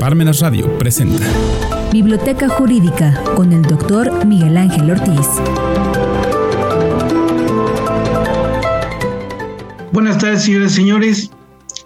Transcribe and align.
Parmenas 0.00 0.40
Radio 0.40 0.78
presenta 0.78 1.26
Biblioteca 1.92 2.48
Jurídica 2.48 3.22
con 3.36 3.52
el 3.52 3.60
doctor 3.60 4.24
Miguel 4.24 4.56
Ángel 4.56 4.90
Ortiz. 4.90 5.28
Buenas 9.92 10.16
tardes, 10.16 10.44
señoras 10.44 10.72
y 10.72 10.74
señores. 10.76 11.30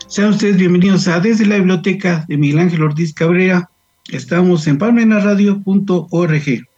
Sean 0.06 0.30
ustedes 0.30 0.58
bienvenidos 0.58 1.08
a 1.08 1.18
Desde 1.18 1.44
la 1.44 1.56
Biblioteca 1.56 2.24
de 2.28 2.36
Miguel 2.36 2.60
Ángel 2.60 2.84
Ortiz 2.84 3.12
Cabrera. 3.12 3.68
Estamos 4.12 4.68
en 4.68 4.78
parmenasradio.org. 4.78 6.68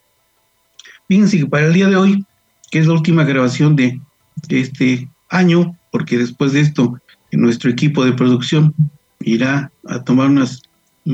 Fíjense 1.07 1.39
que 1.39 1.47
para 1.47 1.67
el 1.67 1.75
día 1.75 1.89
de 1.91 1.97
hoy, 1.97 2.25
que 2.71 2.79
es 2.79 2.87
la 2.87 2.95
última 2.95 3.25
grabación 3.25 3.77
de, 3.77 4.01
de 4.49 4.61
este 4.61 5.07
año, 5.29 5.77
porque 5.93 6.17
después 6.17 6.55
de 6.55 6.61
esto 6.61 6.99
nuestro 7.31 7.71
equipo 7.71 8.07
de 8.07 8.15
producción 8.15 8.75
irá 9.21 9.71
a 9.87 10.03
tomar 10.03 10.29
unas 10.29 10.63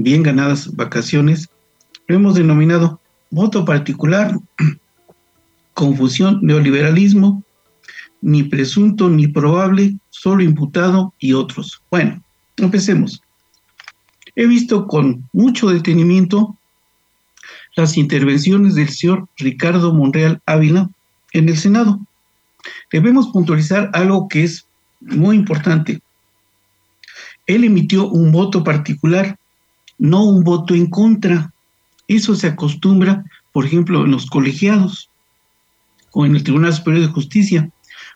bien 0.01 0.23
ganadas 0.23 0.75
vacaciones. 0.75 1.49
Lo 2.07 2.17
hemos 2.17 2.35
denominado 2.35 3.01
voto 3.31 3.65
particular, 3.65 4.39
confusión, 5.75 6.41
neoliberalismo, 6.43 7.43
ni 8.21 8.43
presunto 8.43 9.09
ni 9.09 9.29
probable, 9.29 9.95
solo 10.11 10.43
imputado 10.43 11.13
y 11.19 11.35
otros. 11.35 11.83
Bueno, 11.91 12.23
empecemos. 12.57 13.23
He 14.35 14.47
visto 14.47 14.87
con 14.87 15.29
mucho 15.33 15.69
detenimiento 15.69 16.57
las 17.77 17.97
intervenciones 17.97 18.75
del 18.75 18.89
señor 18.89 19.29
Ricardo 19.37 19.93
Monreal 19.93 20.41
Ávila 20.47 20.89
en 21.33 21.49
el 21.49 21.59
Senado. 21.59 22.01
Debemos 22.91 23.29
puntualizar 23.29 23.91
algo 23.93 24.29
que 24.29 24.45
es 24.45 24.65
muy 25.01 25.37
importante. 25.37 26.01
Él 27.47 27.65
emitió 27.65 28.07
un 28.07 28.31
voto 28.31 28.63
particular 28.63 29.37
no 29.99 30.25
un 30.25 30.45
voto 30.45 30.75
en 30.75 30.87
contra. 30.87 31.53
Eso 32.09 32.35
se 32.35 32.49
acostumbra, 32.49 33.25
por 33.53 33.65
ejemplo, 33.65 34.05
en 34.05 34.11
los 34.11 34.27
colegiados 34.27 35.09
o 36.13 36.27
en 36.27 36.37
el 36.37 36.43
Tribunal 36.43 36.75
Superior 36.75 37.07
de 37.07 37.13
Justicia. 37.13 37.71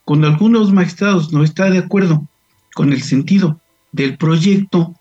Cuando 0.05 0.27
algunos 0.27 0.72
magistrados 0.72 1.33
no 1.33 1.42
está 1.42 1.70
de 1.70 1.78
acuerdo 1.78 2.27
con 2.74 2.92
el 2.92 3.02
sentido 3.02 3.60
del 3.92 4.16
proyecto, 4.16 4.94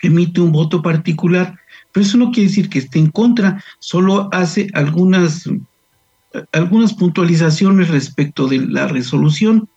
emite 0.00 0.40
un 0.40 0.52
voto 0.52 0.80
particular, 0.82 1.58
pero 1.92 2.06
eso 2.06 2.16
no 2.16 2.30
quiere 2.30 2.48
decir 2.48 2.68
que 2.68 2.78
esté 2.78 2.98
en 2.98 3.10
contra, 3.10 3.62
solo 3.80 4.28
hace 4.32 4.68
algunas, 4.74 5.48
algunas 6.52 6.94
puntualizaciones 6.94 7.88
respecto 7.88 8.46
de 8.46 8.58
la 8.66 8.86
resolución. 8.86 9.68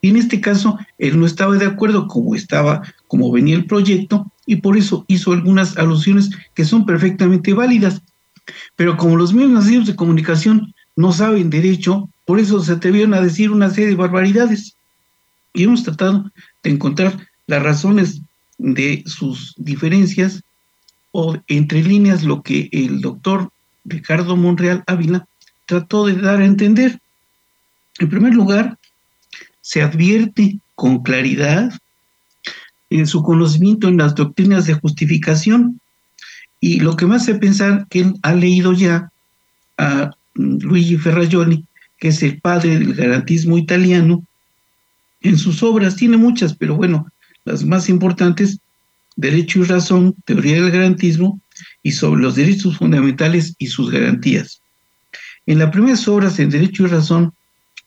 Y 0.00 0.10
en 0.10 0.16
este 0.16 0.40
caso, 0.40 0.78
él 0.98 1.18
no 1.18 1.26
estaba 1.26 1.56
de 1.56 1.66
acuerdo 1.66 2.06
como 2.06 2.34
estaba, 2.34 2.82
como 3.08 3.30
venía 3.30 3.56
el 3.56 3.66
proyecto, 3.66 4.31
y 4.46 4.56
por 4.56 4.76
eso 4.76 5.04
hizo 5.08 5.32
algunas 5.32 5.76
alusiones 5.76 6.30
que 6.54 6.64
son 6.64 6.84
perfectamente 6.84 7.52
válidas. 7.54 8.02
Pero 8.76 8.96
como 8.96 9.16
los 9.16 9.32
medios 9.32 9.86
de 9.86 9.96
comunicación 9.96 10.74
no 10.96 11.12
saben 11.12 11.50
derecho, 11.50 12.08
por 12.24 12.40
eso 12.40 12.60
se 12.62 12.72
atrevieron 12.72 13.14
a 13.14 13.20
decir 13.20 13.50
una 13.50 13.70
serie 13.70 13.90
de 13.90 13.96
barbaridades. 13.96 14.76
Y 15.52 15.64
hemos 15.64 15.84
tratado 15.84 16.30
de 16.62 16.70
encontrar 16.70 17.28
las 17.46 17.62
razones 17.62 18.20
de 18.58 19.02
sus 19.06 19.54
diferencias 19.58 20.42
o 21.12 21.36
entre 21.48 21.82
líneas 21.82 22.22
lo 22.22 22.42
que 22.42 22.68
el 22.72 23.00
doctor 23.00 23.50
Ricardo 23.84 24.36
Monreal 24.36 24.82
Ávila 24.86 25.26
trató 25.66 26.06
de 26.06 26.14
dar 26.14 26.40
a 26.40 26.46
entender. 26.46 27.00
En 27.98 28.08
primer 28.08 28.34
lugar, 28.34 28.78
se 29.60 29.82
advierte 29.82 30.58
con 30.74 31.02
claridad 31.02 31.72
en 32.98 33.06
su 33.06 33.22
conocimiento 33.22 33.88
en 33.88 33.98
las 33.98 34.14
doctrinas 34.14 34.66
de 34.66 34.74
justificación. 34.74 35.80
Y 36.60 36.80
lo 36.80 36.96
que 36.96 37.06
más 37.06 37.22
hace 37.22 37.34
pensar 37.34 37.86
que 37.88 38.00
él 38.00 38.14
ha 38.22 38.34
leído 38.34 38.72
ya 38.72 39.10
a 39.78 40.10
Luigi 40.34 40.96
Ferrajoli, 40.96 41.64
que 41.98 42.08
es 42.08 42.22
el 42.22 42.40
padre 42.40 42.78
del 42.78 42.94
garantismo 42.94 43.58
italiano, 43.58 44.24
en 45.22 45.38
sus 45.38 45.62
obras, 45.62 45.96
tiene 45.96 46.16
muchas, 46.16 46.54
pero 46.54 46.76
bueno, 46.76 47.06
las 47.44 47.64
más 47.64 47.88
importantes, 47.88 48.58
Derecho 49.16 49.60
y 49.60 49.64
Razón, 49.64 50.14
Teoría 50.24 50.54
del 50.54 50.70
Garantismo, 50.70 51.40
y 51.82 51.92
sobre 51.92 52.22
los 52.22 52.34
derechos 52.34 52.78
fundamentales 52.78 53.54
y 53.58 53.66
sus 53.66 53.90
garantías. 53.90 54.60
En 55.46 55.58
las 55.58 55.70
primeras 55.70 56.06
obras 56.08 56.38
en 56.38 56.50
Derecho 56.50 56.84
y 56.84 56.86
Razón, 56.86 57.32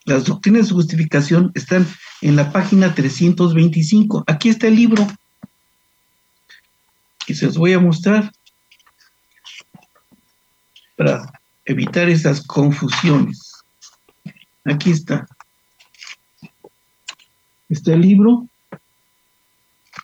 las 0.05 0.25
doctrinas 0.25 0.67
de 0.67 0.75
justificación 0.75 1.51
están 1.55 1.87
en 2.21 2.35
la 2.35 2.51
página 2.51 2.93
325. 2.93 4.23
Aquí 4.27 4.49
está 4.49 4.67
el 4.67 4.75
libro 4.75 5.05
y 7.27 7.33
se 7.33 7.47
los 7.47 7.57
voy 7.57 7.73
a 7.73 7.79
mostrar 7.79 8.31
para 10.95 11.31
evitar 11.65 12.07
esas 12.07 12.45
confusiones. 12.45 13.51
Aquí 14.63 14.91
está. 14.91 15.27
Está 17.67 17.93
el 17.93 18.01
libro. 18.01 18.47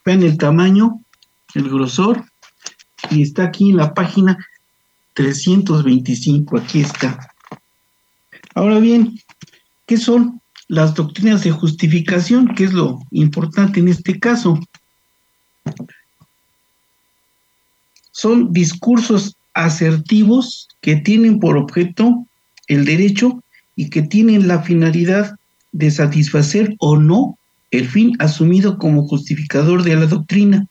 Vean 0.03 0.23
el 0.23 0.38
tamaño, 0.38 1.00
el 1.53 1.69
grosor, 1.69 2.25
y 3.12 3.22
está 3.22 3.45
aquí 3.45 3.69
en 3.69 3.78
la 3.78 3.94
página 3.94 4.38
325. 5.13 6.57
Aquí 6.57 6.81
está. 6.81 7.33
Ahora 8.56 8.79
bien, 8.79 9.19
¿Qué 9.91 9.97
son 9.97 10.40
las 10.69 10.96
doctrinas 10.96 11.44
de 11.44 11.52
justificación? 11.52 12.56
¿Qué 12.56 12.63
es 12.63 12.72
lo 12.72 13.02
importante 13.12 13.81
en 13.81 13.90
este 13.90 14.22
caso? 14.22 14.57
Son 18.13 18.53
discursos 18.53 19.35
asertivos 19.53 20.69
que 20.80 20.96
tienen 20.96 21.41
por 21.41 21.57
objeto 21.57 22.25
el 22.68 22.85
derecho 22.85 23.44
y 23.75 23.90
que 23.90 24.01
tienen 24.01 24.47
la 24.47 24.62
finalidad 24.62 25.35
de 25.74 25.91
satisfacer 25.91 26.74
o 26.80 26.96
no 26.96 27.38
el 27.72 27.85
fin 27.85 28.16
asumido 28.19 28.78
como 28.78 29.06
justificador 29.06 29.84
de 29.84 29.97
la 29.97 30.06
doctrina. 30.06 30.68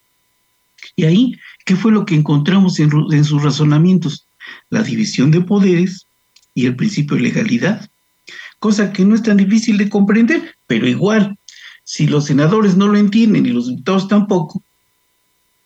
Y 0.97 1.05
ahí, 1.05 1.35
¿qué 1.67 1.77
fue 1.77 1.93
lo 1.93 2.07
que 2.07 2.15
encontramos 2.15 2.81
en, 2.81 2.91
en 3.13 3.25
sus 3.27 3.43
razonamientos? 3.43 4.25
La 4.71 4.83
división 4.83 5.31
de 5.31 5.43
poderes 5.43 6.07
y 6.55 6.65
el 6.65 6.75
principio 6.75 7.17
de 7.17 7.25
legalidad 7.25 7.90
cosa 8.61 8.93
que 8.93 9.05
no 9.05 9.17
es 9.17 9.23
tan 9.23 9.39
difícil 9.39 9.77
de 9.79 9.89
comprender, 9.89 10.55
pero 10.69 10.87
igual, 10.87 11.37
si 11.83 12.07
los 12.07 12.27
senadores 12.27 12.77
no 12.77 12.87
lo 12.87 12.99
entienden 12.99 13.47
y 13.47 13.51
los 13.51 13.69
diputados 13.69 14.07
tampoco, 14.07 14.63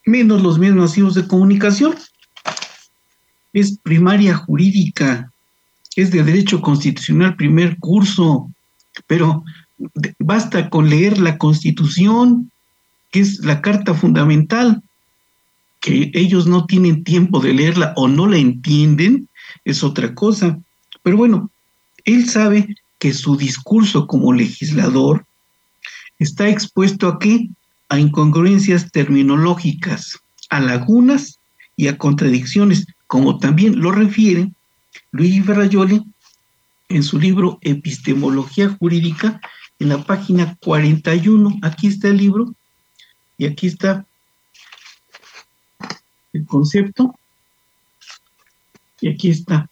menos 0.06 0.43
los 0.43 0.59
mismos 0.59 0.91
masivos 0.91 1.15
de 1.15 1.27
comunicación. 1.27 1.94
Es 3.53 3.78
primaria 3.78 4.37
jurídica, 4.37 5.31
es 5.97 6.10
de 6.10 6.22
derecho 6.22 6.60
constitucional 6.60 7.37
primer 7.37 7.78
curso, 7.78 8.50
pero 9.06 9.44
basta 10.19 10.71
con 10.71 10.88
leer 10.88 11.19
la 11.19 11.37
constitución, 11.37 12.50
que 13.11 13.21
es 13.21 13.41
la 13.41 13.61
carta 13.61 13.94
fundamental, 13.94 14.82
que 15.81 16.11
ellos 16.15 16.47
no 16.47 16.66
tienen 16.66 17.05
tiempo 17.05 17.41
de 17.41 17.53
leerla 17.53 17.93
o 17.97 18.09
no 18.09 18.26
la 18.26 18.38
entienden, 18.38 19.28
es 19.65 19.84
otra 19.84 20.15
cosa. 20.15 20.59
Pero 21.03 21.16
bueno, 21.16 21.50
él 22.05 22.28
sabe 22.28 22.75
que 23.04 23.12
su 23.12 23.37
discurso 23.37 24.06
como 24.06 24.32
legislador 24.32 25.26
está 26.19 26.48
expuesto 26.48 27.06
aquí 27.06 27.50
a 27.91 27.98
incongruencias 27.98 28.91
terminológicas, 28.92 30.20
a 30.48 30.59
lagunas 30.59 31.38
y 31.76 31.88
a 31.88 31.98
contradicciones, 31.98 32.87
como 33.06 33.37
también 33.37 33.78
lo 33.78 33.93
refiere 33.93 34.50
Luis 35.10 35.44
Ferrayoli 35.44 36.03
en 36.88 37.03
su 37.03 37.20
libro 37.20 37.59
Epistemología 37.60 38.70
Jurídica, 38.70 39.38
en 39.78 39.91
la 39.91 40.03
página 40.03 40.56
41. 40.60 41.59
Aquí 41.60 41.88
está 41.88 42.09
el 42.09 42.16
libro 42.16 42.54
y 43.37 43.44
aquí 43.44 43.66
está 43.66 44.06
el 46.32 46.47
concepto 46.47 47.14
y 49.02 49.11
aquí 49.11 49.28
está 49.28 49.69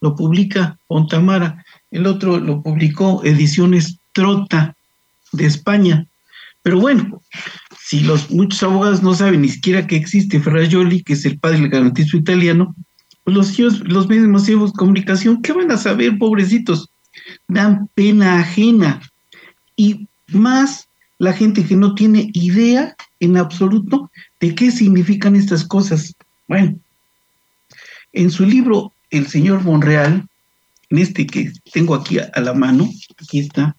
lo 0.00 0.16
publica 0.16 0.78
Fontamara, 0.88 1.64
el 1.90 2.06
otro 2.06 2.38
lo 2.38 2.62
publicó 2.62 3.22
Ediciones 3.24 3.98
Trota 4.12 4.74
de 5.32 5.46
España. 5.46 6.06
Pero 6.62 6.80
bueno, 6.80 7.22
si 7.78 8.00
los 8.00 8.30
muchos 8.30 8.62
abogados 8.62 9.02
no 9.02 9.14
saben 9.14 9.42
ni 9.42 9.48
siquiera 9.48 9.86
que 9.86 9.96
existe 9.96 10.40
Ferrajoli, 10.40 11.02
que 11.02 11.14
es 11.14 11.24
el 11.24 11.38
padre 11.38 11.60
del 11.60 11.70
garantismo 11.70 12.20
italiano, 12.20 12.74
pues 13.24 13.36
los, 13.36 13.80
los 13.80 14.08
medios 14.08 14.28
masivos 14.28 14.72
de 14.72 14.78
comunicación, 14.78 15.42
¿qué 15.42 15.52
van 15.52 15.70
a 15.70 15.76
saber, 15.76 16.18
pobrecitos? 16.18 16.88
Dan 17.48 17.88
pena 17.94 18.40
ajena. 18.40 19.00
Y 19.76 20.06
más 20.28 20.88
la 21.18 21.32
gente 21.32 21.64
que 21.64 21.76
no 21.76 21.94
tiene 21.94 22.30
idea 22.32 22.96
en 23.20 23.36
absoluto 23.36 24.10
de 24.40 24.54
qué 24.54 24.70
significan 24.70 25.36
estas 25.36 25.64
cosas. 25.64 26.14
Bueno, 26.48 26.78
en 28.12 28.30
su 28.30 28.44
libro 28.44 28.92
el 29.10 29.26
señor 29.26 29.62
Monreal, 29.62 30.26
en 30.90 30.98
este 30.98 31.26
que 31.26 31.52
tengo 31.72 31.94
aquí 31.94 32.18
a, 32.18 32.30
la 32.40 32.54
mano, 32.54 32.88
aquí 33.20 33.40
está, 33.40 33.76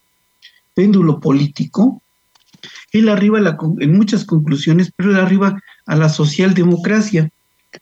péndulo 0.73 1.19
político, 1.19 2.01
él 2.91 3.09
arriba 3.09 3.39
en 3.79 3.97
muchas 3.97 4.25
conclusiones, 4.25 4.91
pero 4.95 5.11
él 5.11 5.17
arriba 5.17 5.61
a 5.85 5.95
la 5.95 6.09
socialdemocracia. 6.09 7.31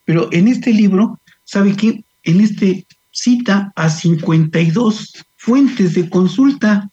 Pero 0.06 0.30
en 0.32 0.48
este 0.48 0.72
libro, 0.72 1.20
¿sabe 1.44 1.76
qué? 1.76 2.04
En 2.24 2.42
este 2.42 2.86
cita 3.12 3.72
a 3.76 3.90
52 3.90 5.14
fuentes 5.38 5.96
de 5.96 6.10
consulta. 6.10 6.90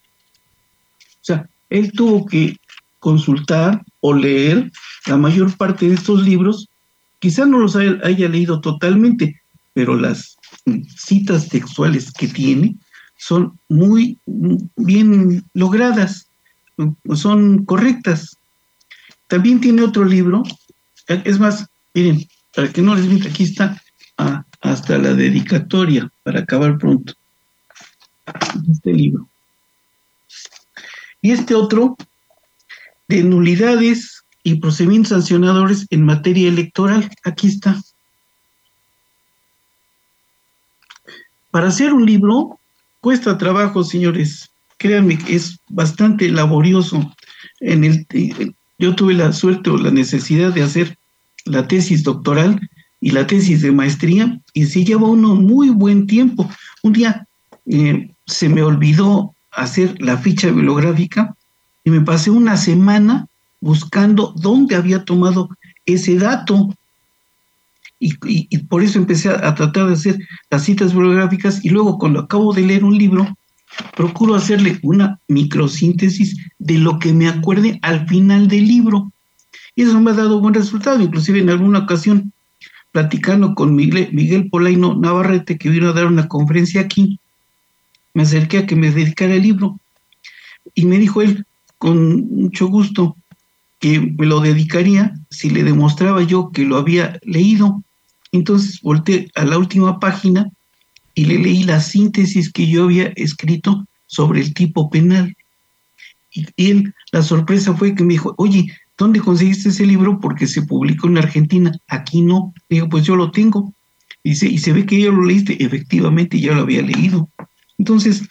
O 0.99 1.23
sea, 1.23 1.47
él 1.69 1.91
tuvo 1.91 2.25
que 2.25 2.57
consultar 2.99 3.83
o 3.99 4.13
leer 4.13 4.71
la 5.05 5.17
mayor 5.17 5.55
parte 5.55 5.87
de 5.87 5.95
estos 5.95 6.23
libros. 6.23 6.69
Quizá 7.19 7.45
no 7.45 7.59
los 7.59 7.75
haya, 7.75 7.99
haya 8.03 8.27
leído 8.29 8.61
totalmente, 8.61 9.39
pero 9.73 9.95
las 9.95 10.36
citas 10.95 11.49
textuales 11.49 12.11
que 12.11 12.27
tiene 12.27 12.75
son 13.17 13.59
muy 13.67 14.19
bien 14.75 15.43
logradas, 15.53 16.27
son 17.15 17.65
correctas. 17.65 18.37
También 19.27 19.59
tiene 19.59 19.81
otro 19.81 20.05
libro, 20.05 20.43
es 21.07 21.39
más, 21.39 21.67
miren, 21.93 22.27
para 22.55 22.71
que 22.71 22.81
no 22.81 22.95
les 22.95 23.05
mienta, 23.05 23.29
aquí 23.29 23.43
está 23.43 23.81
ah, 24.17 24.45
hasta 24.61 24.97
la 24.97 25.13
dedicatoria, 25.13 26.09
para 26.23 26.41
acabar 26.41 26.77
pronto. 26.77 27.13
Este 28.71 28.93
libro. 28.93 29.27
Y 31.21 31.31
este 31.31 31.55
otro, 31.55 31.97
de 33.07 33.23
nulidades 33.23 34.23
y 34.43 34.55
procedimientos 34.55 35.09
sancionadores 35.09 35.87
en 35.89 36.05
materia 36.05 36.47
electoral, 36.47 37.09
aquí 37.23 37.47
está. 37.47 37.81
Para 41.57 41.69
hacer 41.69 41.91
un 41.91 42.05
libro 42.05 42.59
cuesta 43.01 43.35
trabajo, 43.39 43.83
señores. 43.83 44.51
Créanme 44.77 45.17
que 45.17 45.37
es 45.37 45.57
bastante 45.69 46.29
laborioso. 46.29 47.11
En 47.61 47.83
el, 47.83 48.05
yo 48.77 48.93
tuve 48.93 49.15
la 49.15 49.33
suerte 49.33 49.71
o 49.71 49.77
la 49.77 49.89
necesidad 49.89 50.53
de 50.53 50.61
hacer 50.61 50.99
la 51.45 51.67
tesis 51.67 52.03
doctoral 52.03 52.61
y 53.01 53.09
la 53.09 53.25
tesis 53.25 53.63
de 53.63 53.71
maestría 53.71 54.39
y 54.53 54.67
se 54.67 54.85
lleva 54.85 55.07
uno 55.07 55.33
muy 55.33 55.71
buen 55.71 56.05
tiempo. 56.05 56.47
Un 56.83 56.93
día 56.93 57.25
eh, 57.65 58.07
se 58.27 58.49
me 58.49 58.61
olvidó 58.61 59.33
hacer 59.51 59.99
la 59.99 60.19
ficha 60.19 60.49
bibliográfica 60.49 61.35
y 61.83 61.89
me 61.89 62.01
pasé 62.01 62.29
una 62.29 62.55
semana 62.55 63.25
buscando 63.61 64.31
dónde 64.37 64.75
había 64.75 65.05
tomado 65.05 65.49
ese 65.87 66.19
dato. 66.19 66.71
Y, 67.99 68.57
por 68.69 68.83
eso 68.83 68.99
empecé 68.99 69.29
a, 69.29 69.55
tratar 69.55 69.87
de 69.87 69.93
hacer 69.93 70.19
las 70.51 70.63
citas 70.63 70.93
bibliográficas 70.93 71.63
y 71.65 71.69
luego 71.69 71.97
cuando 71.97 72.19
acabo 72.19 72.53
de 72.53 72.61
leer 72.61 72.83
un 72.83 72.97
libro, 72.97 73.35
procuro 73.95 74.35
hacerle 74.35 74.79
una 74.83 75.19
microsíntesis 75.27 76.37
de 76.59 76.77
lo 76.77 76.99
que 76.99 77.13
me 77.13 77.27
acuerde 77.27 77.79
al 77.81 78.07
final 78.07 78.47
del 78.47 78.67
libro. 78.67 79.11
Y 79.75 79.83
eso 79.83 79.99
me 79.99 80.11
ha 80.11 80.15
dado 80.15 80.39
buen 80.39 80.53
resultado, 80.53 81.01
inclusive 81.01 81.39
en 81.39 81.49
alguna 81.49 81.79
ocasión, 81.79 82.31
platicando 82.91 83.55
con 83.55 83.75
Miguel, 83.75 84.09
Miguel 84.11 84.49
Polaino 84.49 84.95
Navarrete, 84.95 85.57
que 85.57 85.69
vino 85.69 85.89
a 85.89 85.93
dar 85.93 86.05
una 86.05 86.27
conferencia 86.27 86.81
aquí, 86.81 87.19
me 88.13 88.23
acerqué 88.23 88.59
a 88.59 88.65
que 88.65 88.75
me 88.75 88.91
dedicara 88.91 89.35
el 89.35 89.43
libro 89.43 89.79
y 90.73 90.85
me 90.85 90.97
dijo 90.97 91.21
él, 91.21 91.45
con 91.77 92.27
mucho 92.35 92.67
gusto, 92.67 93.15
que 93.79 93.99
me 93.99 94.25
lo 94.25 94.39
dedicaría 94.39 95.13
si 95.29 95.49
le 95.49 95.63
demostraba 95.63 96.23
yo 96.23 96.51
que 96.51 96.63
lo 96.63 96.77
había 96.77 97.19
leído. 97.23 97.83
Entonces 98.37 98.81
volteé 98.81 99.29
a 99.35 99.45
la 99.45 99.57
última 99.57 99.99
página 99.99 100.49
y 101.15 101.25
le 101.25 101.39
leí 101.39 101.63
la 101.63 101.81
síntesis 101.81 102.51
que 102.51 102.67
yo 102.67 102.85
había 102.85 103.11
escrito 103.15 103.87
sobre 104.05 104.41
el 104.41 104.53
tipo 104.53 104.89
penal. 104.89 105.35
Y 106.31 106.45
él, 106.57 106.93
la 107.11 107.23
sorpresa 107.23 107.73
fue 107.73 107.95
que 107.95 108.03
me 108.03 108.13
dijo, 108.13 108.35
oye, 108.37 108.71
¿dónde 108.97 109.19
conseguiste 109.19 109.69
ese 109.69 109.85
libro? 109.85 110.19
Porque 110.19 110.45
se 110.45 110.61
publicó 110.61 111.07
en 111.07 111.17
Argentina, 111.17 111.71
aquí 111.87 112.21
no. 112.21 112.53
Digo, 112.69 112.87
pues 112.89 113.03
yo 113.05 113.15
lo 113.15 113.31
tengo. 113.31 113.73
Y 114.23 114.35
se, 114.35 114.47
y 114.47 114.59
se 114.59 114.73
ve 114.73 114.85
que 114.85 115.01
ya 115.01 115.11
lo 115.11 115.25
leíste, 115.25 115.63
efectivamente 115.63 116.39
ya 116.39 116.53
lo 116.53 116.61
había 116.61 116.81
leído. 116.81 117.29
Entonces, 117.77 118.23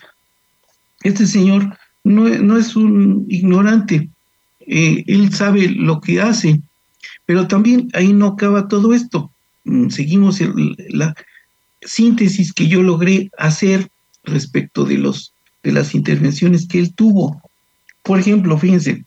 este 1.03 1.27
señor 1.27 1.77
no, 2.05 2.29
no 2.29 2.57
es 2.57 2.77
un 2.77 3.27
ignorante, 3.29 4.09
eh, 4.67 5.05
él 5.07 5.33
sabe 5.33 5.69
lo 5.69 6.01
que 6.01 6.21
hace, 6.21 6.61
pero 7.25 7.49
también 7.49 7.89
ahí 7.95 8.13
no 8.13 8.27
acaba 8.27 8.69
todo 8.69 8.95
esto. 8.95 9.31
Mm, 9.67 9.91
seguimos 9.91 10.41
la 10.91 11.15
síntesis 11.83 12.53
que 12.53 12.69
yo 12.69 12.83
logré 12.83 13.31
hacer 13.37 13.91
respecto 14.23 14.85
de, 14.85 14.97
los, 14.97 15.33
de 15.63 15.73
las 15.73 15.95
intervenciones 15.95 16.67
que 16.67 16.79
él 16.79 16.95
tuvo. 16.95 17.43
Por 18.03 18.19
ejemplo, 18.21 18.57
fíjense, 18.57 19.05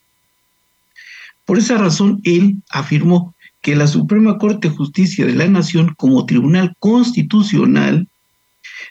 por 1.46 1.58
esa 1.58 1.78
razón 1.78 2.20
él 2.26 2.58
afirmó 2.70 3.34
que 3.62 3.76
la 3.76 3.88
Suprema 3.88 4.38
Corte 4.38 4.70
de 4.70 4.76
Justicia 4.76 5.26
de 5.26 5.34
la 5.34 5.48
Nación 5.48 5.96
como 5.98 6.26
tribunal 6.26 6.76
constitucional 6.80 8.08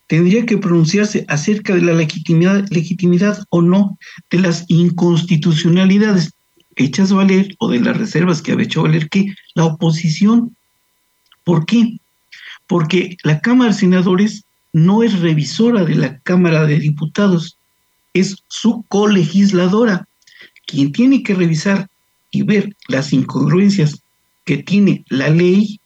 tendría 0.07 0.47
que 0.47 0.59
pronunciarse 0.59 1.27
acerca 1.29 1.75
de 1.75 1.83
la 1.83 1.93
legitimidad, 1.93 2.67
legitimidad 2.71 3.45
o 3.51 3.61
no 3.61 3.99
de 4.31 4.39
las 4.39 4.65
inconstitucionalidades 4.69 6.33
hechas 6.77 7.13
valer 7.13 7.55
o 7.59 7.69
de 7.71 7.81
las 7.81 7.97
reservas 7.97 8.41
que 8.41 8.53
había 8.53 8.65
hecho 8.65 8.83
valer 8.83 9.09
que 9.09 9.35
la 9.55 9.67
oposición. 9.67 10.57
¿Por 11.49 11.65
qué? 11.65 11.99
Porque 12.67 13.17
la 13.23 13.41
Cámara 13.41 13.71
de 13.71 13.79
Senadores 13.79 14.45
no 14.75 15.03
es 15.03 15.19
revisora 15.21 15.83
de 15.83 15.95
la 15.95 16.19
Cámara 16.19 16.67
de 16.67 16.79
Diputados, 16.79 17.57
es 18.13 18.37
su 18.49 18.85
colegisladora, 18.89 20.07
quien 20.67 20.93
tiene 20.93 21.23
que 21.23 21.35
revisar 21.35 21.89
y 22.31 22.43
ver 22.43 22.77
las 22.89 23.15
incongruencias 23.15 24.03
que 24.45 24.59
tiene 24.59 25.07
la 25.09 25.31
ley 25.31 25.81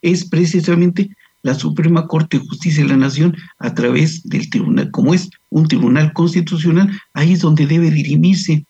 es 0.00 0.24
precisamente 0.24 1.10
la 1.42 1.52
Suprema 1.52 2.06
Corte 2.06 2.38
de 2.38 2.46
Justicia 2.46 2.82
de 2.82 2.88
la 2.88 2.96
Nación 2.96 3.36
a 3.58 3.74
través 3.74 4.26
del 4.26 4.48
tribunal, 4.48 4.90
como 4.90 5.12
es 5.12 5.28
un 5.50 5.68
tribunal 5.68 6.14
constitucional, 6.14 6.98
ahí 7.12 7.34
es 7.34 7.40
donde 7.40 7.66
debe 7.66 7.90
dirimirse 7.90 8.64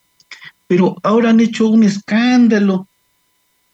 pero 0.67 0.97
ahora 1.03 1.31
han 1.31 1.41
hecho 1.41 1.69
un 1.69 1.85
escándalo 1.85 2.89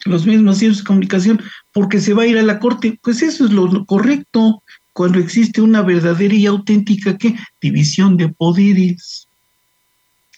los 0.04 0.26
mismos 0.26 0.58
medios 0.58 0.78
de 0.78 0.84
comunicación 0.84 1.42
porque 1.72 2.00
se 2.00 2.14
va 2.14 2.22
a 2.22 2.26
ir 2.26 2.38
a 2.38 2.42
la 2.42 2.58
corte. 2.58 2.98
Pues 3.02 3.22
eso 3.22 3.44
es 3.44 3.52
lo 3.52 3.84
correcto 3.84 4.62
cuando 4.92 5.18
existe 5.18 5.60
una 5.60 5.82
verdadera 5.82 6.34
y 6.34 6.46
auténtica 6.46 7.16
¿qué? 7.16 7.36
división 7.60 8.16
de 8.16 8.28
poderes. 8.28 9.28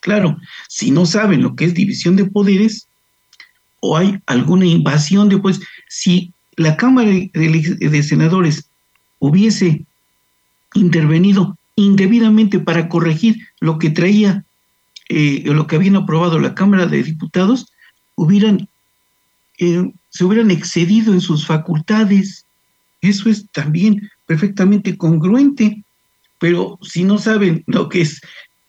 Claro, 0.00 0.36
si 0.68 0.90
no 0.90 1.06
saben 1.06 1.42
lo 1.42 1.54
que 1.54 1.66
es 1.66 1.74
división 1.74 2.16
de 2.16 2.24
poderes 2.24 2.88
o 3.80 3.96
hay 3.96 4.18
alguna 4.26 4.66
invasión 4.66 5.28
de 5.28 5.38
pues 5.38 5.60
si 5.88 6.32
la 6.56 6.76
Cámara 6.76 7.10
de 7.10 8.02
Senadores 8.02 8.66
hubiese 9.18 9.84
intervenido 10.74 11.56
indebidamente 11.76 12.58
para 12.58 12.88
corregir 12.88 13.36
lo 13.60 13.78
que 13.78 13.90
traía 13.90 14.44
eh, 15.14 15.42
lo 15.44 15.66
que 15.66 15.76
habían 15.76 15.96
aprobado 15.96 16.38
la 16.38 16.54
Cámara 16.54 16.86
de 16.86 17.02
Diputados, 17.02 17.66
hubieran, 18.14 18.68
se 19.56 20.24
hubieran 20.24 20.50
excedido 20.50 21.12
en 21.12 21.20
sus 21.20 21.46
facultades. 21.46 22.46
Eso 23.00 23.28
es 23.28 23.46
también 23.52 24.10
perfectamente 24.26 24.96
congruente, 24.96 25.82
pero 26.38 26.78
si 26.82 27.04
no 27.04 27.18
saben 27.18 27.64
lo 27.66 27.88
que 27.88 28.02
es 28.02 28.20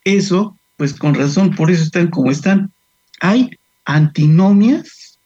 eso, 0.04 0.58
pues 0.78 0.94
con 0.94 1.14
razón, 1.14 1.56
por 1.56 1.72
eso 1.72 1.84
están 1.84 2.10
como 2.10 2.32
están. 2.32 2.72
Hay 3.20 3.50
antinomias 3.86 5.18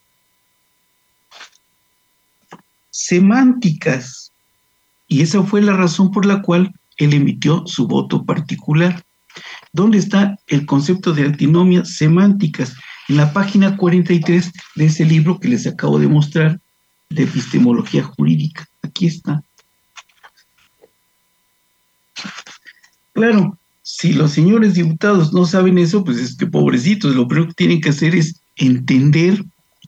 semánticas. 2.97 4.31
Y 5.07 5.21
esa 5.21 5.43
fue 5.43 5.61
la 5.61 5.73
razón 5.73 6.11
por 6.11 6.25
la 6.25 6.41
cual 6.41 6.73
él 6.97 7.13
emitió 7.13 7.63
su 7.65 7.87
voto 7.87 8.25
particular. 8.25 9.03
¿Dónde 9.71 9.99
está 9.99 10.37
el 10.47 10.65
concepto 10.65 11.13
de 11.13 11.25
antinomias 11.25 11.95
semánticas? 11.95 12.75
En 13.09 13.17
la 13.17 13.31
página 13.31 13.77
43 13.77 14.51
de 14.75 14.85
ese 14.85 15.05
libro 15.05 15.39
que 15.39 15.47
les 15.47 15.65
acabo 15.65 15.99
de 15.99 16.07
mostrar 16.07 16.59
de 17.09 17.23
epistemología 17.23 18.03
jurídica. 18.03 18.67
Aquí 18.81 19.07
está. 19.07 19.41
Claro, 23.13 23.57
si 23.81 24.13
los 24.13 24.31
señores 24.31 24.73
diputados 24.73 25.33
no 25.33 25.45
saben 25.45 25.77
eso, 25.77 26.03
pues 26.03 26.17
es 26.17 26.35
que 26.35 26.45
pobrecitos, 26.45 27.15
lo 27.15 27.27
primero 27.27 27.47
que 27.47 27.55
tienen 27.55 27.81
que 27.81 27.89
hacer 27.89 28.13
es 28.15 28.41
entender 28.57 29.43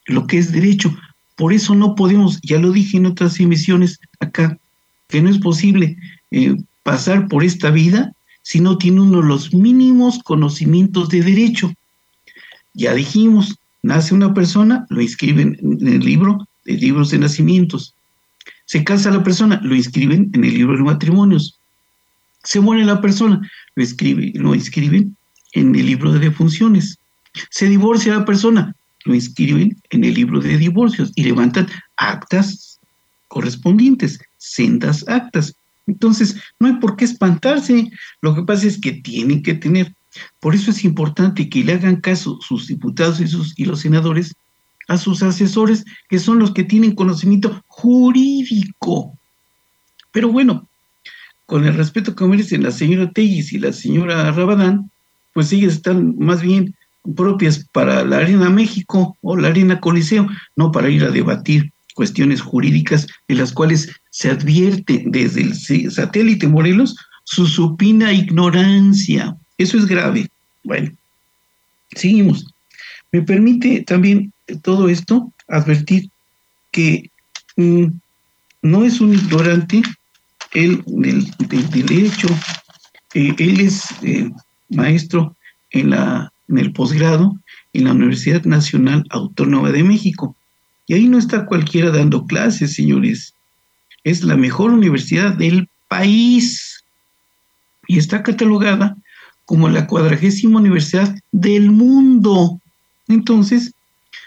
lo 0.06 0.26
que 0.26 0.38
es 0.38 0.52
derecho. 0.52 0.96
Por 1.36 1.54
eso 1.54 1.76
no 1.76 1.96
podemos, 1.96 2.40
ya 2.42 2.60
lo 2.60 2.72
dije 2.72 2.98
en 2.98 3.06
otras 3.06 3.40
emisiones 3.40 4.00
acá, 4.20 4.58
que 5.10 5.22
no 5.22 5.30
es 5.30 5.38
posible 5.38 5.98
eh, 6.32 6.56
pasar 6.84 7.28
por 7.28 7.44
esta 7.44 7.70
vida 7.70 8.14
si 8.42 8.62
no 8.62 8.78
tiene 8.78 9.02
uno 9.02 9.22
los 9.22 9.54
mínimos 9.54 10.20
conocimientos 10.24 11.10
de 11.10 11.22
derecho. 11.22 11.74
Ya 12.74 12.94
dijimos, 12.94 13.56
nace 13.84 14.14
una 14.14 14.34
persona, 14.34 14.86
lo 14.90 15.02
inscriben 15.02 15.58
en 15.62 15.88
el 15.88 16.00
libro 16.00 16.48
de 16.66 16.74
libros 16.74 17.12
de 17.12 17.20
nacimientos. 17.20 17.94
Se 18.66 18.84
casa 18.84 19.12
la 19.12 19.24
persona, 19.24 19.60
lo 19.64 19.76
inscriben 19.76 20.30
en 20.34 20.44
el 20.44 20.54
libro 20.54 20.78
de 20.78 20.84
matrimonios. 20.84 21.58
Se 22.44 22.60
muere 22.60 22.86
la 22.86 23.02
persona, 23.02 23.42
lo, 23.76 23.84
lo 23.84 24.56
inscriben 24.56 25.16
en 25.54 25.76
el 25.76 25.86
libro 25.86 26.12
de 26.12 26.20
defunciones. 26.20 26.98
Se 27.50 27.68
divorcia 27.68 28.14
la 28.14 28.26
persona, 28.26 28.76
lo 29.06 29.16
inscriben 29.16 29.78
en 29.90 30.04
el 30.04 30.14
libro 30.14 30.40
de 30.40 30.58
divorcios 30.58 31.12
y 31.16 31.24
levantan 31.24 31.68
actas 31.98 32.80
correspondientes, 33.30 34.20
sendas 34.38 35.08
actas. 35.08 35.56
Entonces, 35.88 36.36
no 36.60 36.68
hay 36.68 36.74
por 36.74 36.98
qué 36.98 37.06
espantarse. 37.06 37.90
Lo 38.22 38.36
que 38.36 38.44
pasa 38.44 38.68
es 38.68 38.80
que 38.80 38.92
tienen 38.92 39.42
que 39.42 39.54
tener. 39.54 39.94
Por 40.40 40.56
eso 40.56 40.72
es 40.72 40.84
importante 40.84 41.50
que 41.50 41.64
le 41.64 41.74
hagan 41.74 41.98
caso 41.98 42.40
sus 42.42 42.68
diputados 42.68 43.20
y, 43.20 43.28
sus, 43.28 43.58
los 43.60 43.82
senadores 43.82 44.36
a 44.88 44.98
sus 44.98 45.22
asesores, 45.22 45.86
que 46.10 46.18
son 46.18 46.40
los 46.40 46.52
que 46.52 46.64
tienen 46.64 46.96
conocimiento 46.96 47.64
jurídico. 47.68 49.14
Pero 50.12 50.32
bueno, 50.32 50.68
con 51.46 51.66
el 51.66 51.76
respeto 51.76 52.16
que 52.16 52.26
merecen 52.26 52.64
la 52.64 52.72
señora 52.72 53.12
Tellis 53.12 53.54
y 53.54 53.60
la 53.60 53.72
señora 53.72 54.32
Rabadán, 54.32 54.90
pues 55.34 55.52
ellas 55.54 55.74
están 55.74 56.18
más 56.18 56.42
bien 56.42 56.76
propias 57.16 57.66
para 57.72 58.04
la 58.04 58.18
Arena 58.18 58.50
México 58.50 59.16
o 59.22 59.38
la 59.38 59.50
Arena 59.50 59.80
Coliseo, 59.80 60.28
no 60.56 60.72
para 60.72 60.90
ir 60.90 61.04
a 61.04 61.12
debatir 61.12 61.72
cuestiones 61.94 62.42
jurídicas 62.42 63.08
de 63.28 63.36
las 63.36 63.52
cuales 63.52 63.92
se 64.10 64.30
advierte 64.32 65.04
desde 65.06 65.42
el 65.42 65.92
satélite 65.92 66.48
Morelos 66.48 66.96
su 67.26 67.46
supina 67.46 68.12
ignorancia. 68.14 69.38
Eso 69.60 69.78
es 69.78 69.86
grave. 69.86 70.28
Bueno, 70.64 70.92
seguimos. 71.96 72.48
Me 73.12 73.22
permite 73.22 73.84
también 73.84 74.34
todo 74.64 74.90
esto 74.90 75.32
advertir 75.48 76.10
que 76.72 77.12
mm, 77.58 77.88
no 78.62 78.86
es 78.86 79.02
un 79.02 79.14
ignorante 79.14 79.84
él 80.54 80.82
del, 80.88 81.26
derecho, 81.70 82.28
eh, 83.14 83.36
él 83.38 83.60
es 83.60 83.86
eh, 84.02 84.32
maestro 84.70 85.36
en, 85.72 85.92
la, 85.92 86.32
en 86.48 86.58
el 86.58 86.72
posgrado 86.72 87.38
en 87.74 87.84
la 87.84 87.92
Universidad 87.92 88.44
Nacional 88.46 89.06
Autónoma 89.10 89.72
de 89.72 89.84
México. 89.84 90.36
Y 90.88 90.94
ahí 90.96 91.08
no 91.08 91.20
está 91.20 91.46
cualquiera 91.46 91.92
dando 91.92 92.26
clases, 92.26 92.74
señores. 92.74 93.34
Es 94.04 94.24
la 94.24 94.38
mejor 94.38 94.72
universidad 94.72 95.34
del 95.34 95.68
país. 95.88 96.84
Y 97.88 98.00
está 98.00 98.24
catalogada 98.24 98.98
como 99.50 99.68
la 99.68 99.88
cuadragésima 99.88 100.60
universidad 100.60 101.16
del 101.32 101.72
mundo. 101.72 102.62
Entonces, 103.08 103.74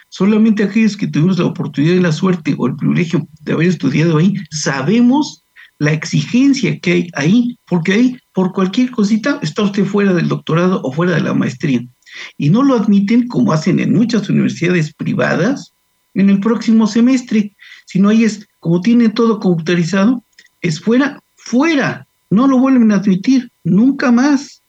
solamente 0.09 0.65
aquellos 0.65 0.97
que 0.97 1.07
tuvimos 1.07 1.39
la 1.39 1.45
oportunidad 1.45 1.95
y 1.95 2.01
la 2.01 2.11
suerte 2.11 2.57
o 2.59 2.67
el 2.67 2.75
privilegio 2.75 3.29
de 3.43 3.53
haber 3.53 3.69
estudiado 3.69 4.19
ahí, 4.19 4.35
sabemos 4.51 5.45
la 5.79 5.93
exigencia 5.93 6.77
que 6.81 6.93
hay 6.93 7.09
ahí, 7.15 7.57
porque 7.69 7.93
ahí 7.93 8.19
por 8.35 8.53
cualquier 8.53 8.91
cosita 8.91 9.39
está 9.43 9.63
usted 9.63 9.85
fuera 9.85 10.13
del 10.13 10.27
doctorado 10.27 10.81
o 10.83 10.91
fuera 10.91 11.15
de 11.15 11.21
la 11.21 11.35
maestría. 11.35 11.85
Y 12.37 12.51
no 12.51 12.65
lo 12.65 12.75
admiten 12.75 13.29
como 13.29 13.53
hacen 13.53 13.79
en 13.79 13.93
muchas 13.93 14.29
universidades 14.29 14.93
privadas, 14.93 15.73
en 16.15 16.31
el 16.31 16.41
próximo 16.41 16.89
semestre, 16.89 17.53
sino 17.87 18.09
ahí 18.09 18.25
es, 18.25 18.49
como 18.59 18.81
tiene 18.81 19.09
todo 19.09 19.39
computarizado, 19.39 20.21
es 20.63 20.81
fuera, 20.81 21.23
fuera, 21.37 22.09
no 22.29 22.49
lo 22.49 22.59
vuelven 22.59 22.91
a 22.91 22.97
admitir, 22.97 23.53
nunca 23.63 24.11
más, 24.11 24.62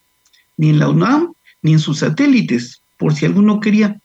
ni 0.56 0.70
en 0.70 0.78
la 0.78 0.88
UNAM, 0.88 1.32
ni 1.62 1.72
en 1.72 1.78
sus 1.78 1.98
satélites, 1.98 2.80
por 2.98 3.14
si 3.14 3.26
alguno 3.26 3.60
quería 3.60 4.00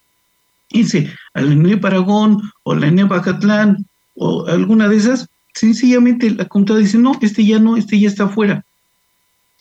irse 0.72 1.12
a 1.34 1.42
la 1.42 1.56
NE 1.56 1.78
Paragón 1.78 2.42
o 2.64 2.76
la 2.76 2.92
NE 2.92 3.04
Bacatlán 3.04 3.86
o 4.16 4.46
alguna 4.48 4.88
de 4.88 4.98
esas, 4.98 5.30
sencillamente 5.54 6.30
la 6.32 6.46
computadora 6.46 6.84
dice, 6.84 6.98
no, 6.98 7.18
este 7.22 7.46
ya 7.46 7.60
no, 7.60 7.78
este 7.78 8.00
ya 8.00 8.08
está 8.08 8.28
fuera. 8.28 8.66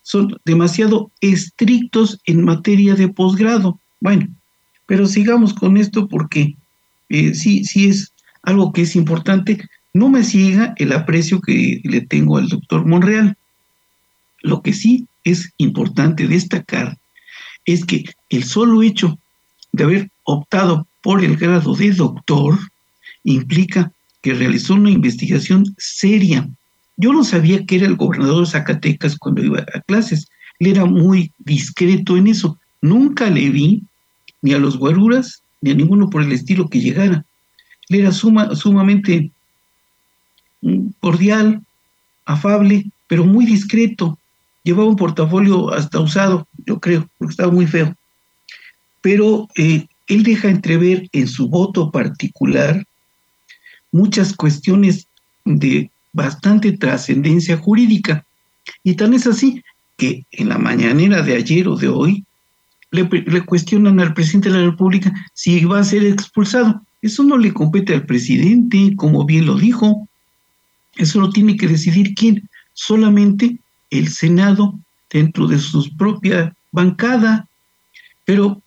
Son 0.02 0.36
demasiado 0.44 1.10
estrictos 1.20 2.18
en 2.24 2.44
materia 2.44 2.94
de 2.94 3.08
posgrado. 3.08 3.78
Bueno, 4.00 4.28
pero 4.86 5.06
sigamos 5.06 5.52
con 5.52 5.76
esto 5.76 6.08
porque 6.08 6.56
eh, 7.08 7.34
sí, 7.34 7.64
sí 7.64 7.88
es 7.88 8.12
algo 8.42 8.72
que 8.72 8.82
es 8.82 8.96
importante. 8.96 9.68
No 9.92 10.08
me 10.08 10.24
ciega 10.24 10.74
el 10.76 10.92
aprecio 10.92 11.40
que 11.40 11.80
le 11.84 12.00
tengo 12.00 12.38
al 12.38 12.48
doctor 12.48 12.86
Monreal. 12.86 13.36
Lo 14.40 14.62
que 14.62 14.72
sí 14.72 15.06
es 15.30 15.52
importante 15.58 16.26
destacar 16.26 16.96
es 17.64 17.84
que 17.84 18.04
el 18.30 18.44
solo 18.44 18.82
hecho 18.82 19.18
de 19.72 19.84
haber 19.84 20.10
optado 20.24 20.86
por 21.02 21.22
el 21.22 21.36
grado 21.36 21.74
de 21.74 21.92
doctor 21.92 22.58
implica 23.24 23.92
que 24.22 24.34
realizó 24.34 24.74
una 24.74 24.90
investigación 24.90 25.64
seria. 25.76 26.48
Yo 26.96 27.12
no 27.12 27.24
sabía 27.24 27.64
que 27.64 27.76
era 27.76 27.86
el 27.86 27.96
gobernador 27.96 28.44
de 28.44 28.50
Zacatecas 28.50 29.16
cuando 29.16 29.44
iba 29.44 29.60
a 29.60 29.80
clases. 29.82 30.28
Él 30.58 30.68
era 30.68 30.84
muy 30.84 31.30
discreto 31.38 32.16
en 32.16 32.28
eso. 32.28 32.58
Nunca 32.80 33.30
le 33.30 33.50
vi 33.50 33.82
ni 34.42 34.52
a 34.52 34.58
los 34.58 34.78
guaruras 34.78 35.42
ni 35.60 35.70
a 35.70 35.74
ninguno 35.74 36.08
por 36.08 36.22
el 36.22 36.32
estilo 36.32 36.68
que 36.68 36.80
llegara. 36.80 37.24
Él 37.88 38.00
era 38.00 38.12
sumamente 38.12 39.30
mm, 40.62 40.88
cordial, 41.00 41.62
afable, 42.24 42.86
pero 43.06 43.24
muy 43.24 43.46
discreto. 43.46 44.18
Llevaba 44.68 44.90
un 44.90 44.96
portafolio 44.96 45.72
hasta 45.72 45.98
usado, 45.98 46.46
yo 46.66 46.78
creo, 46.78 47.08
porque 47.16 47.30
estaba 47.30 47.50
muy 47.50 47.66
feo. 47.66 47.96
Pero 49.00 49.48
eh, 49.56 49.86
él 50.08 50.22
deja 50.24 50.50
entrever 50.50 51.08
en 51.12 51.26
su 51.26 51.48
voto 51.48 51.90
particular 51.90 52.84
muchas 53.90 54.36
cuestiones 54.36 55.06
de 55.46 55.90
bastante 56.12 56.72
trascendencia 56.72 57.56
jurídica. 57.56 58.26
Y 58.84 58.92
tan 58.96 59.14
es 59.14 59.26
así 59.26 59.64
que 59.96 60.26
en 60.32 60.50
la 60.50 60.58
mañanera 60.58 61.22
de 61.22 61.36
ayer 61.36 61.66
o 61.66 61.74
de 61.74 61.88
hoy 61.88 62.24
le, 62.90 63.08
cuestionan 63.46 64.00
al 64.00 64.12
presidente 64.12 64.50
de 64.50 64.58
la 64.58 64.70
República 64.70 65.14
si 65.32 65.64
va 65.64 65.78
a 65.78 65.84
ser 65.84 66.04
expulsado. 66.04 66.82
Eso 67.00 67.22
no 67.22 67.38
le 67.38 67.54
compete 67.54 67.94
al 67.94 68.04
presidente, 68.04 68.92
como 68.96 69.24
bien 69.24 69.46
lo 69.46 69.56
dijo. 69.56 70.06
Eso 70.98 71.22
lo 71.22 71.30
tiene 71.30 71.56
que 71.56 71.68
decidir 71.68 72.14
quién. 72.14 72.50
Solamente 72.74 73.56
el 73.90 74.08
Senado 74.08 74.78
dentro 75.10 75.46
de 75.46 75.58
su 75.58 75.96
propia 75.96 76.54
bancada. 76.72 77.46
Pero 78.24 78.60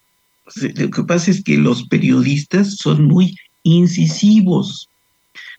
lo 0.55 0.89
que 0.89 1.03
pasa 1.03 1.31
es 1.31 1.43
que 1.43 1.57
los 1.57 1.87
periodistas 1.87 2.75
son 2.77 3.05
muy 3.05 3.35
incisivos 3.63 4.89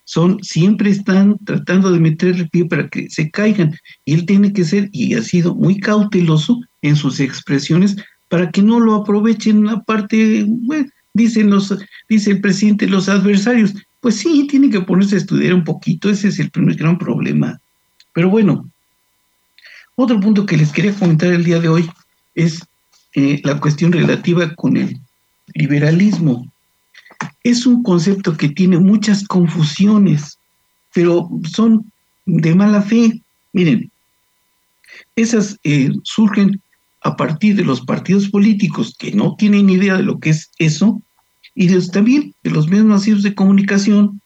son, 0.05 0.43
siempre 0.43 0.91
están 0.91 1.39
tratando 1.45 1.91
de 1.93 2.01
meter 2.01 2.35
el 2.35 2.49
pie 2.49 2.65
para 2.65 2.89
que 2.89 3.09
se 3.09 3.31
caigan. 3.31 3.75
Y 4.05 4.15
él 4.15 4.27
tiene 4.27 4.53
que 4.53 4.65
ser, 4.65 4.89
y 4.93 5.15
ha 5.15 5.23
sido 5.23 5.55
muy 5.55 5.81
cauteloso 5.81 6.61
en 6.83 6.97
sus 6.97 7.21
expresiones 7.21 7.97
para 8.29 8.51
que 8.51 8.63
no 8.63 8.81
lo 8.81 8.95
aprovechen 8.95 9.65
la 9.65 9.81
parte, 9.83 10.47
dicen 11.15 11.51
los, 11.51 11.75
dice 12.09 12.31
el 12.33 12.41
presidente, 12.41 12.87
los 12.89 13.09
adversarios. 13.09 13.75
Pues 14.01 14.17
sí, 14.17 14.47
tiene 14.51 14.71
que 14.71 14.81
ponerse 14.81 15.15
a 15.15 15.19
estudiar 15.19 15.55
un 15.55 15.65
poquito, 15.65 16.11
ese 16.11 16.29
es 16.29 16.39
el 16.39 16.51
primer 16.51 16.77
gran 16.77 16.99
problema. 16.99 17.61
Pero 18.13 18.31
bueno, 18.31 18.69
otro 20.03 20.21
punto 20.21 20.47
que 20.47 20.57
les 20.57 20.73
quería 20.73 20.95
comentar 20.95 21.33
el 21.33 21.45
día 21.45 21.61
de 21.61 21.69
hoy 21.69 21.91
es 22.35 22.65
eh, 23.15 23.41
la 23.45 23.61
cuestión 23.61 23.93
relativa 23.93 24.55
con 24.55 24.77
el 24.77 25.01
liberalismo 25.55 26.53
es 27.45 27.67
un 27.67 27.83
concepto 27.83 28.37
que 28.37 28.49
tiene 28.49 28.79
muchas 28.79 29.27
confusiones, 29.27 30.39
pero 30.95 31.29
son 31.51 31.91
de 32.27 32.55
mala 32.55 32.83
fe. 32.83 33.21
Miren, 33.53 33.91
esas 35.17 35.59
eh, 35.65 35.91
surgen 36.05 36.61
a 37.03 37.17
partir 37.17 37.57
de 37.57 37.65
los 37.65 37.81
partidos 37.81 38.29
políticos 38.29 38.95
que 38.99 39.13
no 39.13 39.35
tienen 39.37 39.71
idea 39.71 39.97
de 39.97 40.05
lo 40.05 40.19
que 40.21 40.31
es 40.31 40.51
eso, 40.59 41.03
y 41.55 41.69
también 41.91 42.35
de 42.45 42.51
los 42.51 42.69
mismos 42.69 43.03
medios 43.03 43.23
de 43.23 43.35
comunicación, 43.35 44.21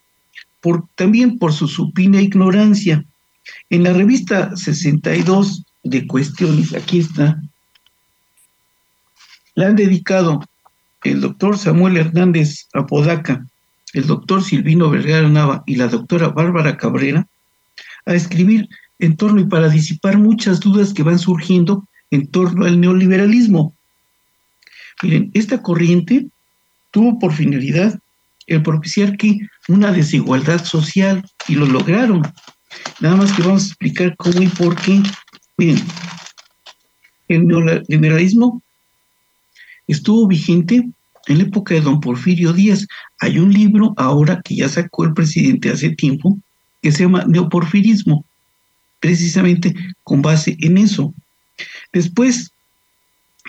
también 0.96 1.38
por 1.38 1.52
su 1.52 1.68
supina 1.68 2.20
ignorancia. 2.20 3.04
En 3.70 3.84
la 3.84 3.92
revista 3.92 4.54
62 4.56 5.64
de 5.90 6.06
Cuestiones, 6.06 6.74
aquí 6.74 6.98
está, 7.00 7.40
la 9.54 9.68
han 9.68 9.76
dedicado 9.76 10.44
el 11.02 11.20
doctor 11.20 11.56
Samuel 11.56 11.96
Hernández 11.96 12.68
Apodaca, 12.74 13.46
el 13.92 14.06
doctor 14.06 14.42
Silvino 14.42 14.90
Vergara 14.90 15.28
Nava 15.28 15.62
y 15.66 15.76
la 15.76 15.88
doctora 15.88 16.28
Bárbara 16.28 16.76
Cabrera 16.76 17.26
a 18.04 18.14
escribir 18.14 18.68
en 18.98 19.16
torno 19.16 19.40
y 19.40 19.44
para 19.44 19.68
disipar 19.68 20.18
muchas 20.18 20.60
dudas 20.60 20.92
que 20.92 21.02
van 21.02 21.18
surgiendo 21.18 21.86
en 22.10 22.26
torno 22.28 22.66
al 22.66 22.80
neoliberalismo. 22.80 23.74
Miren, 25.02 25.30
esta 25.34 25.62
corriente 25.62 26.26
tuvo 26.90 27.18
por 27.18 27.32
finalidad 27.32 27.98
el 28.46 28.62
propiciar 28.62 29.16
que 29.16 29.40
una 29.68 29.92
desigualdad 29.92 30.64
social 30.64 31.24
y 31.48 31.54
lo 31.54 31.66
lograron. 31.66 32.22
Nada 33.00 33.16
más 33.16 33.32
que 33.32 33.42
vamos 33.42 33.64
a 33.64 33.66
explicar 33.66 34.16
cómo 34.16 34.40
y 34.40 34.48
por 34.48 34.76
qué. 34.76 35.02
Miren, 35.58 35.78
el 37.28 37.46
neoliberalismo 37.46 38.62
estuvo 39.88 40.26
vigente 40.26 40.88
en 41.26 41.38
la 41.38 41.44
época 41.44 41.74
de 41.74 41.80
don 41.80 42.00
Porfirio 42.00 42.52
Díaz. 42.52 42.86
Hay 43.20 43.38
un 43.38 43.52
libro 43.52 43.94
ahora 43.96 44.42
que 44.44 44.56
ya 44.56 44.68
sacó 44.68 45.04
el 45.04 45.14
presidente 45.14 45.70
hace 45.70 45.90
tiempo 45.90 46.38
que 46.82 46.92
se 46.92 47.04
llama 47.04 47.24
Neoporfirismo, 47.26 48.24
precisamente 49.00 49.74
con 50.04 50.20
base 50.20 50.56
en 50.60 50.78
eso. 50.78 51.14
Después, 51.92 52.52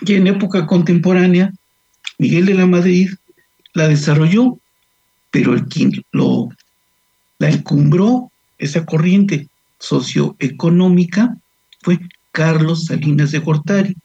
ya 0.02 0.16
en 0.16 0.28
época 0.28 0.66
contemporánea, 0.66 1.52
Miguel 2.18 2.46
de 2.46 2.54
la 2.54 2.66
Madrid 2.66 3.10
la 3.74 3.86
desarrolló, 3.86 4.58
pero 5.30 5.52
el 5.52 5.66
quien 5.66 5.92
lo, 6.10 6.48
la 7.38 7.50
encumbró, 7.50 8.32
esa 8.56 8.84
corriente 8.86 9.46
socioeconómica, 9.78 11.36
fue 11.88 12.00
Carlos 12.32 12.84
Salinas 12.84 13.30
de 13.30 13.38
Gortari. 13.38 13.96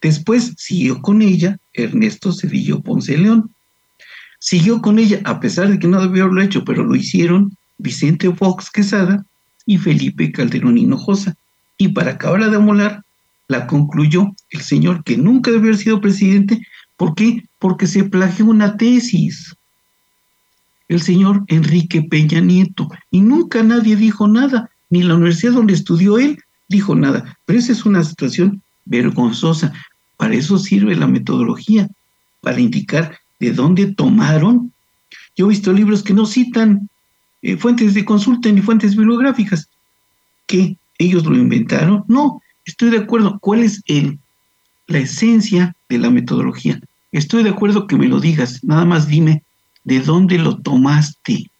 Después 0.00 0.54
siguió 0.58 1.02
con 1.02 1.22
ella 1.22 1.58
Ernesto 1.72 2.32
Cedillo 2.32 2.82
Ponce 2.82 3.18
León. 3.18 3.50
Siguió 4.38 4.80
con 4.80 5.00
ella, 5.00 5.22
a 5.24 5.40
pesar 5.40 5.68
de 5.68 5.80
que 5.80 5.88
no 5.88 6.00
debió 6.00 6.22
haberlo 6.22 6.40
hecho, 6.40 6.64
pero 6.64 6.84
lo 6.84 6.94
hicieron 6.94 7.56
Vicente 7.78 8.32
Fox 8.32 8.70
Quesada 8.70 9.24
y 9.66 9.76
Felipe 9.78 10.30
Calderón 10.30 10.78
Hinojosa. 10.78 11.34
Y 11.76 11.88
para 11.88 12.12
acabar 12.12 12.48
de 12.48 12.56
amolar, 12.58 13.02
la 13.48 13.66
concluyó 13.66 14.32
el 14.50 14.60
señor 14.60 15.02
que 15.02 15.16
nunca 15.16 15.50
debió 15.50 15.70
haber 15.70 15.78
sido 15.78 16.00
presidente. 16.00 16.64
¿Por 16.96 17.16
qué? 17.16 17.42
Porque 17.58 17.88
se 17.88 18.04
plagió 18.04 18.44
una 18.44 18.76
tesis. 18.76 19.52
El 20.86 21.02
señor 21.02 21.42
Enrique 21.48 22.02
Peña 22.02 22.40
Nieto. 22.40 22.88
Y 23.10 23.20
nunca 23.20 23.64
nadie 23.64 23.96
dijo 23.96 24.28
nada, 24.28 24.70
ni 24.90 25.02
la 25.02 25.16
universidad 25.16 25.54
donde 25.54 25.74
estudió 25.74 26.18
él 26.18 26.38
dijo 26.68 26.94
nada. 26.94 27.38
Pero 27.44 27.58
esa 27.58 27.72
es 27.72 27.84
una 27.84 28.02
situación 28.04 28.62
vergonzosa. 28.84 29.72
Para 30.16 30.34
eso 30.34 30.58
sirve 30.58 30.96
la 30.96 31.06
metodología, 31.06 31.88
para 32.40 32.60
indicar 32.60 33.18
de 33.38 33.52
dónde 33.52 33.86
tomaron. 33.86 34.72
Yo 35.36 35.46
he 35.46 35.50
visto 35.50 35.72
libros 35.72 36.02
que 36.02 36.14
no 36.14 36.26
citan 36.26 36.88
eh, 37.42 37.56
fuentes 37.56 37.94
de 37.94 38.04
consulta 38.04 38.50
ni 38.50 38.62
fuentes 38.62 38.96
bibliográficas. 38.96 39.68
¿Que 40.46 40.76
ellos 40.98 41.24
lo 41.24 41.36
inventaron? 41.36 42.04
No, 42.08 42.42
estoy 42.64 42.90
de 42.90 42.98
acuerdo. 42.98 43.38
¿Cuál 43.40 43.62
es 43.62 43.82
el, 43.86 44.18
la 44.86 44.98
esencia 44.98 45.74
de 45.88 45.98
la 45.98 46.10
metodología? 46.10 46.80
Estoy 47.12 47.42
de 47.42 47.50
acuerdo 47.50 47.86
que 47.86 47.96
me 47.96 48.08
lo 48.08 48.20
digas. 48.20 48.64
Nada 48.64 48.84
más 48.84 49.06
dime 49.06 49.42
de 49.84 50.00
dónde 50.00 50.38
lo 50.38 50.58
tomaste 50.58 51.50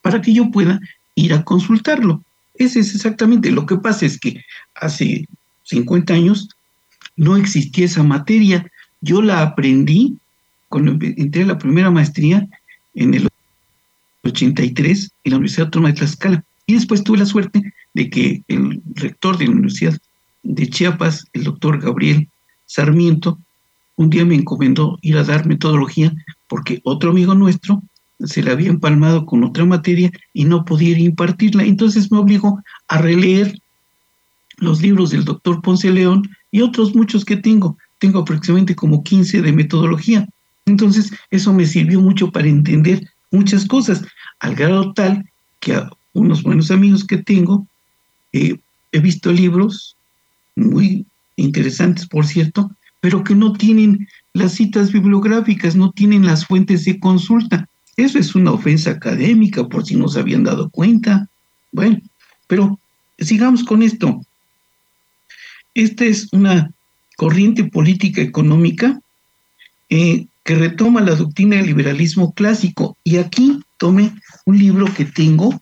para 0.00 0.22
que 0.22 0.32
yo 0.32 0.50
pueda 0.50 0.80
ir 1.14 1.34
a 1.34 1.44
consultarlo. 1.44 2.22
Ese 2.58 2.80
es 2.80 2.94
exactamente. 2.94 3.50
Lo 3.50 3.66
que 3.66 3.76
pasa 3.76 4.04
es 4.04 4.18
que 4.18 4.44
hace 4.74 5.26
50 5.64 6.12
años 6.12 6.48
no 7.16 7.36
existía 7.36 7.84
esa 7.84 8.02
materia. 8.02 8.70
Yo 9.00 9.22
la 9.22 9.42
aprendí 9.42 10.18
cuando 10.68 10.98
entré 11.00 11.42
a 11.42 11.46
la 11.46 11.58
primera 11.58 11.90
maestría 11.90 12.46
en 12.94 13.14
el 13.14 13.28
83 14.24 15.10
en 15.24 15.30
la 15.30 15.36
Universidad 15.36 15.66
Autónoma 15.66 15.90
de 15.90 15.98
Tlaxcala. 15.98 16.44
Y 16.66 16.74
después 16.74 17.02
tuve 17.02 17.18
la 17.18 17.26
suerte 17.26 17.72
de 17.94 18.10
que 18.10 18.42
el 18.48 18.82
rector 18.94 19.38
de 19.38 19.46
la 19.46 19.52
Universidad 19.52 19.96
de 20.42 20.68
Chiapas, 20.68 21.24
el 21.32 21.44
doctor 21.44 21.80
Gabriel 21.80 22.28
Sarmiento, 22.66 23.38
un 23.96 24.10
día 24.10 24.24
me 24.24 24.34
encomendó 24.34 24.98
ir 25.02 25.16
a 25.16 25.24
dar 25.24 25.46
metodología 25.46 26.12
porque 26.46 26.80
otro 26.84 27.10
amigo 27.10 27.34
nuestro 27.34 27.82
se 28.24 28.42
la 28.42 28.52
había 28.52 28.68
empalmado 28.68 29.26
con 29.26 29.44
otra 29.44 29.64
materia 29.64 30.10
y 30.32 30.44
no 30.44 30.64
podía 30.64 30.98
impartirla. 30.98 31.64
Entonces 31.64 32.10
me 32.10 32.18
obligó 32.18 32.62
a 32.88 32.98
releer 32.98 33.58
los 34.56 34.82
libros 34.82 35.10
del 35.10 35.24
doctor 35.24 35.62
Ponce 35.62 35.90
León 35.90 36.28
y 36.50 36.62
otros 36.62 36.94
muchos 36.94 37.24
que 37.24 37.36
tengo. 37.36 37.76
Tengo 37.98 38.20
aproximadamente 38.20 38.74
como 38.74 39.02
15 39.02 39.42
de 39.42 39.52
metodología. 39.52 40.28
Entonces 40.66 41.12
eso 41.30 41.52
me 41.52 41.66
sirvió 41.66 42.00
mucho 42.00 42.30
para 42.30 42.48
entender 42.48 43.08
muchas 43.30 43.66
cosas, 43.66 44.04
al 44.40 44.54
grado 44.54 44.92
tal 44.92 45.28
que 45.60 45.74
a 45.74 45.90
unos 46.12 46.42
buenos 46.42 46.70
amigos 46.70 47.04
que 47.04 47.18
tengo, 47.18 47.66
eh, 48.32 48.58
he 48.92 49.00
visto 49.00 49.32
libros 49.32 49.96
muy 50.56 51.06
interesantes, 51.36 52.06
por 52.06 52.26
cierto, 52.26 52.70
pero 53.00 53.22
que 53.22 53.34
no 53.34 53.52
tienen 53.52 54.08
las 54.32 54.52
citas 54.52 54.92
bibliográficas, 54.92 55.76
no 55.76 55.92
tienen 55.92 56.26
las 56.26 56.46
fuentes 56.46 56.84
de 56.84 56.98
consulta. 56.98 57.67
Eso 57.98 58.20
es 58.20 58.36
una 58.36 58.52
ofensa 58.52 58.92
académica, 58.92 59.66
por 59.66 59.84
si 59.84 59.96
no 59.96 60.06
se 60.06 60.20
habían 60.20 60.44
dado 60.44 60.70
cuenta. 60.70 61.28
Bueno, 61.72 62.00
pero 62.46 62.78
sigamos 63.18 63.64
con 63.64 63.82
esto. 63.82 64.24
Esta 65.74 66.04
es 66.04 66.28
una 66.30 66.70
corriente 67.16 67.64
política 67.64 68.22
económica 68.22 69.00
eh, 69.90 70.26
que 70.44 70.54
retoma 70.54 71.00
la 71.00 71.16
doctrina 71.16 71.56
del 71.56 71.66
liberalismo 71.66 72.32
clásico. 72.34 72.96
Y 73.02 73.16
aquí 73.16 73.60
tomé 73.78 74.12
un 74.46 74.56
libro 74.56 74.86
que 74.94 75.04
tengo 75.04 75.60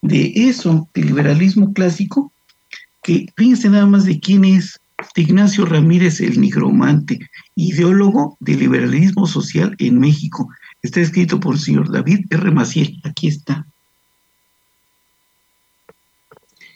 de 0.00 0.32
eso, 0.34 0.88
del 0.92 1.06
liberalismo 1.06 1.72
clásico, 1.72 2.32
que 3.00 3.26
fíjense 3.36 3.70
nada 3.70 3.86
más 3.86 4.06
de 4.06 4.18
quién 4.18 4.44
es 4.44 4.80
de 5.14 5.22
Ignacio 5.22 5.66
Ramírez 5.66 6.20
el 6.20 6.40
Nigromante, 6.40 7.20
ideólogo 7.54 8.36
del 8.40 8.58
liberalismo 8.58 9.28
social 9.28 9.76
en 9.78 10.00
México. 10.00 10.48
Está 10.82 11.00
escrito 11.00 11.38
por 11.38 11.54
el 11.54 11.60
señor 11.60 11.90
David 11.90 12.26
R. 12.30 12.50
Maciel. 12.50 13.00
Aquí 13.04 13.28
está. 13.28 13.66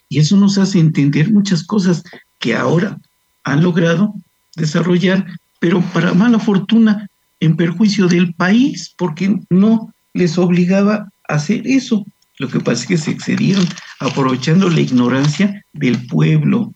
Y 0.08 0.20
eso 0.20 0.36
nos 0.36 0.56
hace 0.58 0.78
entender 0.78 1.32
muchas 1.32 1.64
cosas 1.64 2.04
que 2.38 2.54
ahora 2.54 2.98
han 3.42 3.62
logrado 3.62 4.14
desarrollar, 4.54 5.26
pero 5.58 5.80
para 5.92 6.14
mala 6.14 6.38
fortuna, 6.38 7.08
en 7.40 7.56
perjuicio 7.56 8.06
del 8.06 8.32
país, 8.34 8.94
porque 8.96 9.38
no 9.50 9.92
les 10.14 10.38
obligaba 10.38 11.10
a 11.28 11.34
hacer 11.34 11.66
eso. 11.66 12.06
Lo 12.38 12.48
que 12.48 12.60
pasa 12.60 12.82
es 12.82 12.86
que 12.86 12.98
se 12.98 13.10
excedieron 13.10 13.66
aprovechando 14.00 14.68
la 14.70 14.80
ignorancia 14.80 15.64
del 15.72 16.06
pueblo. 16.06 16.72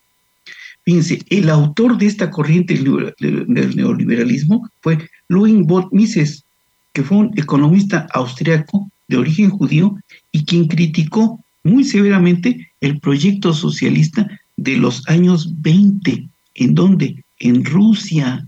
Fíjense, 0.85 1.23
el 1.29 1.51
autor 1.51 1.99
de 1.99 2.07
esta 2.07 2.31
corriente 2.31 2.75
del 2.75 3.75
neoliberalismo 3.77 4.69
fue 4.81 5.09
Louis 5.29 5.65
Bot 5.67 5.93
Mises, 5.93 6.45
que 6.93 7.03
fue 7.03 7.19
un 7.19 7.39
economista 7.39 8.07
austriaco 8.13 8.91
de 9.09 9.17
origen 9.17 9.51
judío 9.51 9.97
y 10.33 10.45
quien 10.45 10.67
criticó 10.67 11.41
muy 11.63 11.85
severamente 11.85 12.71
el 12.81 13.01
proyecto 13.01 13.53
socialista 13.53 14.29
de 14.57 14.77
los 14.77 15.07
años 15.09 15.61
20. 15.63 16.29
¿En 16.55 16.75
dónde? 16.75 17.23
En 17.39 17.65
Rusia. 17.65 18.47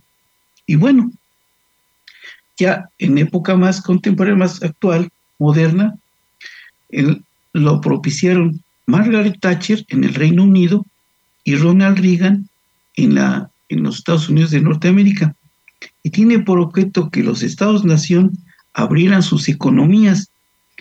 Y 0.67 0.77
bueno, 0.77 1.11
ya 2.59 2.89
en 2.99 3.19
época 3.19 3.57
más 3.57 3.81
contemporánea, 3.81 4.39
más 4.39 4.63
actual, 4.63 5.11
moderna, 5.39 5.97
lo 7.53 7.81
propiciaron 7.81 8.63
Margaret 8.87 9.39
Thatcher 9.41 9.85
en 9.89 10.05
el 10.05 10.15
Reino 10.15 10.45
Unido 10.45 10.85
y 11.45 11.57
Ronald 11.57 11.99
Reagan 11.99 12.49
en, 12.97 13.15
la, 13.15 13.51
en 13.69 13.83
los 13.83 13.99
Estados 13.99 14.29
Unidos 14.29 14.51
de 14.51 14.61
Norteamérica. 14.61 15.35
Y 16.03 16.11
tiene 16.11 16.41
por 16.41 16.59
objeto 16.59 17.11
que 17.11 17.23
los 17.23 17.43
Estados-nación 17.43 18.33
abrieran 18.75 19.23
sus 19.23 19.49
economías 19.49 20.31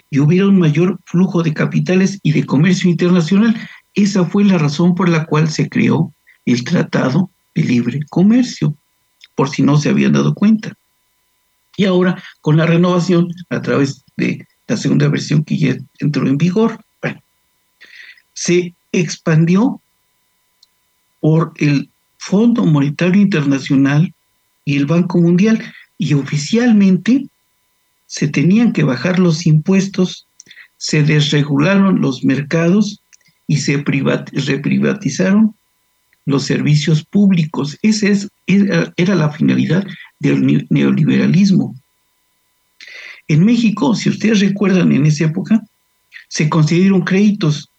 y 0.10 0.20
hubiera 0.20 0.48
un 0.48 0.60
mayor 0.60 1.00
flujo 1.06 1.44
de 1.44 1.54
capitales 1.54 2.20
y 2.24 2.32
de 2.32 2.46
comercio 2.46 2.90
internacional. 2.90 3.56
Esa 3.94 4.26
fue 4.26 4.44
la 4.44 4.58
razón 4.58 4.96
por 4.96 5.10
la 5.10 5.26
cual 5.26 5.50
se 5.50 5.70
creó 5.70 6.14
el 6.46 6.64
Tratado 6.64 7.30
de 7.56 7.64
Libre 7.64 8.00
Comercio, 8.10 8.76
por 9.36 9.50
si 9.50 9.62
no 9.62 9.78
se 9.78 9.90
habían 9.90 10.14
dado 10.14 10.34
cuenta. 10.34 10.74
Y 11.78 11.86
ahora, 11.86 12.22
con 12.42 12.58
la 12.58 12.66
renovación 12.66 13.34
a 13.50 13.62
través 13.62 14.04
de 14.18 14.46
la 14.68 14.78
segunda 14.78 15.08
versión 15.08 15.44
que 15.44 15.58
ya 15.58 15.78
entró 16.00 16.28
en 16.28 16.38
vigor, 16.38 16.80
se 18.34 18.74
expandió 18.92 19.82
por 21.20 21.54
el 21.58 21.90
Fondo 22.18 22.66
Monetario 22.66 23.22
Internacional 23.22 24.14
y 24.72 24.78
el 24.78 24.86
Banco 24.86 25.18
Mundial 25.18 25.62
y 25.98 26.14
oficialmente 26.14 27.28
se 28.08 28.30
tenían 28.30 28.72
que 28.72 28.84
bajar 28.84 29.20
los 29.20 29.46
impuestos, 29.46 30.26
se 30.78 31.04
desregularon 31.04 32.00
los 32.00 32.24
mercados 32.24 33.02
y 33.48 33.58
se 33.58 33.84
reprivatizaron 33.84 35.54
los 36.26 36.46
servicios 36.46 37.04
públicos. 37.04 37.78
Esa 37.82 38.08
es, 38.08 38.30
era 38.96 39.16
la 39.16 39.30
finalidad 39.32 39.86
del 40.20 40.66
neoliberalismo. 40.70 41.76
En 43.28 43.44
México, 43.44 43.94
si 43.94 44.08
ustedes 44.08 44.40
recuerdan 44.40 44.94
en 44.94 45.06
esa 45.06 45.26
época, 45.26 45.62
se 46.30 46.48
concedieron 46.48 47.02
créditos 47.02 47.70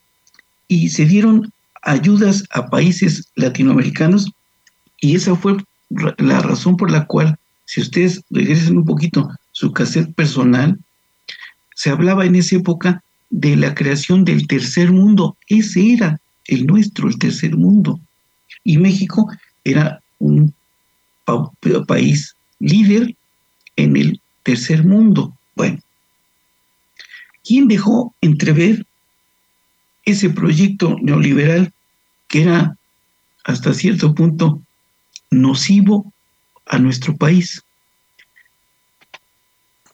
y 0.69 0.91
se 0.91 1.07
dieron 1.07 1.51
ayudas 1.81 2.45
a 2.51 2.69
países 2.69 3.29
latinoamericanos 3.35 4.31
y 5.01 5.17
esa 5.17 5.35
fue 5.35 5.57
la 6.19 6.41
razón 6.41 6.77
por 6.77 6.91
la 6.91 7.07
cual, 7.07 7.39
si 7.65 7.81
ustedes 7.81 8.23
regresan 8.31 8.79
un 8.79 8.85
poquito 8.85 9.29
su 9.53 9.73
cassette 9.73 10.15
personal, 10.15 10.79
se 11.75 11.91
hablaba 11.91 12.25
en 12.27 12.37
esa 12.37 12.57
época 12.57 13.03
de 13.31 13.57
la 13.57 13.75
creación 13.75 14.25
del 14.25 14.47
tercer 14.47 14.93
mundo. 14.93 15.37
Ese 15.49 15.93
era 15.93 16.21
el 16.47 16.67
nuestro, 16.67 17.09
el 17.09 17.19
tercer 17.19 17.57
mundo. 17.57 17.99
Y 18.65 18.79
México 18.79 19.29
era 19.65 20.01
un 20.19 20.55
país 21.87 22.37
líder 22.59 23.15
en 23.77 23.97
el 23.97 24.21
tercer 24.43 24.85
mundo. 24.85 25.37
Bueno, 25.57 25.79
¿quién 27.45 27.69
dejó 27.69 28.15
entrever 28.21 28.87
ese 30.05 30.31
proyecto 30.31 30.97
neoliberal 31.01 31.73
que 32.29 32.43
era 32.43 32.77
hasta 33.45 33.75
cierto 33.75 34.15
punto 34.15 34.63
nocivo 35.33 36.13
a 36.67 36.79
nuestro 36.79 37.17
país? 37.17 37.63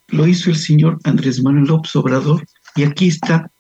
lo 0.09 0.27
hizo 0.27 0.51
el 0.51 0.57
señor 0.57 0.99
Andrés 1.05 1.43
Manuel 1.43 1.67
López 1.67 1.95
Obrador 1.97 2.47
y 2.75 2.85
aquí 2.85 3.09
está 3.09 3.51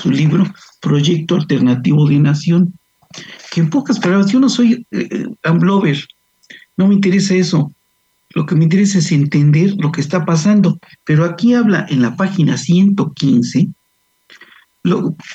su 0.00 0.10
libro 0.10 0.44
Proyecto 0.80 1.36
Alternativo 1.36 2.08
de 2.08 2.18
Nación, 2.18 2.74
que 3.50 3.60
en 3.60 3.70
pocas 3.70 4.00
palabras, 4.00 4.30
yo 4.30 4.40
no 4.40 4.48
soy 4.48 4.86
eh, 4.90 5.26
amblover, 5.44 5.98
no 6.76 6.88
me 6.88 6.94
interesa 6.94 7.34
eso, 7.34 7.70
lo 8.30 8.46
que 8.46 8.54
me 8.54 8.64
interesa 8.64 8.98
es 8.98 9.12
entender 9.12 9.74
lo 9.78 9.92
que 9.92 10.00
está 10.00 10.24
pasando, 10.24 10.78
pero 11.04 11.24
aquí 11.24 11.54
habla 11.54 11.86
en 11.90 12.02
la 12.02 12.16
página 12.16 12.56
115 12.56 13.68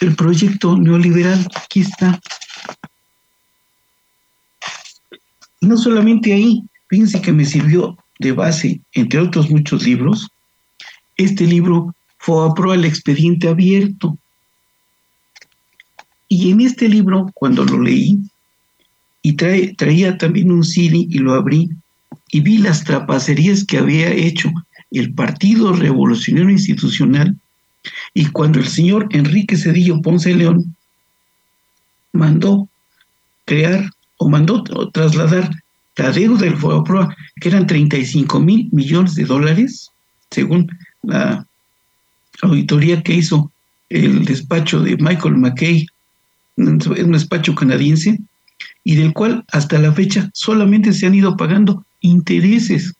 el 0.01 0.15
proyecto 0.17 0.77
neoliberal, 0.77 1.47
aquí 1.55 1.79
está. 1.79 2.19
Y 5.61 5.67
no 5.67 5.77
solamente 5.77 6.33
ahí, 6.33 6.63
fíjense 6.87 7.21
que 7.21 7.33
me 7.33 7.45
sirvió 7.45 7.97
de 8.19 8.31
base, 8.31 8.81
entre 8.93 9.19
otros 9.19 9.49
muchos 9.49 9.83
libros, 9.83 10.27
este 11.17 11.45
libro 11.45 11.95
fue 12.17 12.45
a 12.45 12.73
el 12.73 12.85
expediente 12.85 13.47
abierto. 13.47 14.17
Y 16.27 16.51
en 16.51 16.61
este 16.61 16.89
libro, 16.89 17.31
cuando 17.33 17.63
lo 17.63 17.81
leí, 17.81 18.19
y 19.21 19.33
traía 19.33 20.17
también 20.17 20.51
un 20.51 20.63
CD 20.63 21.05
y 21.09 21.19
lo 21.19 21.33
abrí, 21.33 21.69
y 22.29 22.41
vi 22.41 22.57
las 22.57 22.83
trapacerías 22.83 23.63
que 23.63 23.77
había 23.77 24.11
hecho 24.11 24.49
el 24.91 25.13
Partido 25.13 25.73
Revolucionario 25.73 26.49
Institucional, 26.49 27.35
y 28.13 28.25
cuando 28.27 28.59
el 28.59 28.67
señor 28.67 29.07
Enrique 29.11 29.57
Cedillo 29.57 30.01
Ponce 30.01 30.35
León 30.35 30.75
mandó 32.11 32.67
crear 33.45 33.91
o 34.17 34.29
mandó 34.29 34.63
trasladar 34.91 35.49
la 35.95 36.11
deuda 36.11 36.45
del 36.45 36.57
Fobaproa, 36.57 37.15
que 37.41 37.49
eran 37.49 37.65
35 37.65 38.39
mil 38.39 38.69
millones 38.71 39.15
de 39.15 39.25
dólares, 39.25 39.91
según 40.29 40.69
la 41.03 41.45
auditoría 42.41 43.01
que 43.01 43.13
hizo 43.13 43.51
el 43.89 44.25
despacho 44.25 44.81
de 44.81 44.97
Michael 44.97 45.37
McKay, 45.37 45.87
un 46.57 46.77
despacho 47.11 47.55
canadiense, 47.55 48.19
y 48.83 48.95
del 48.95 49.13
cual 49.13 49.43
hasta 49.51 49.79
la 49.79 49.91
fecha 49.91 50.29
solamente 50.33 50.93
se 50.93 51.07
han 51.07 51.15
ido 51.15 51.35
pagando 51.35 51.83
intereses. 52.01 52.93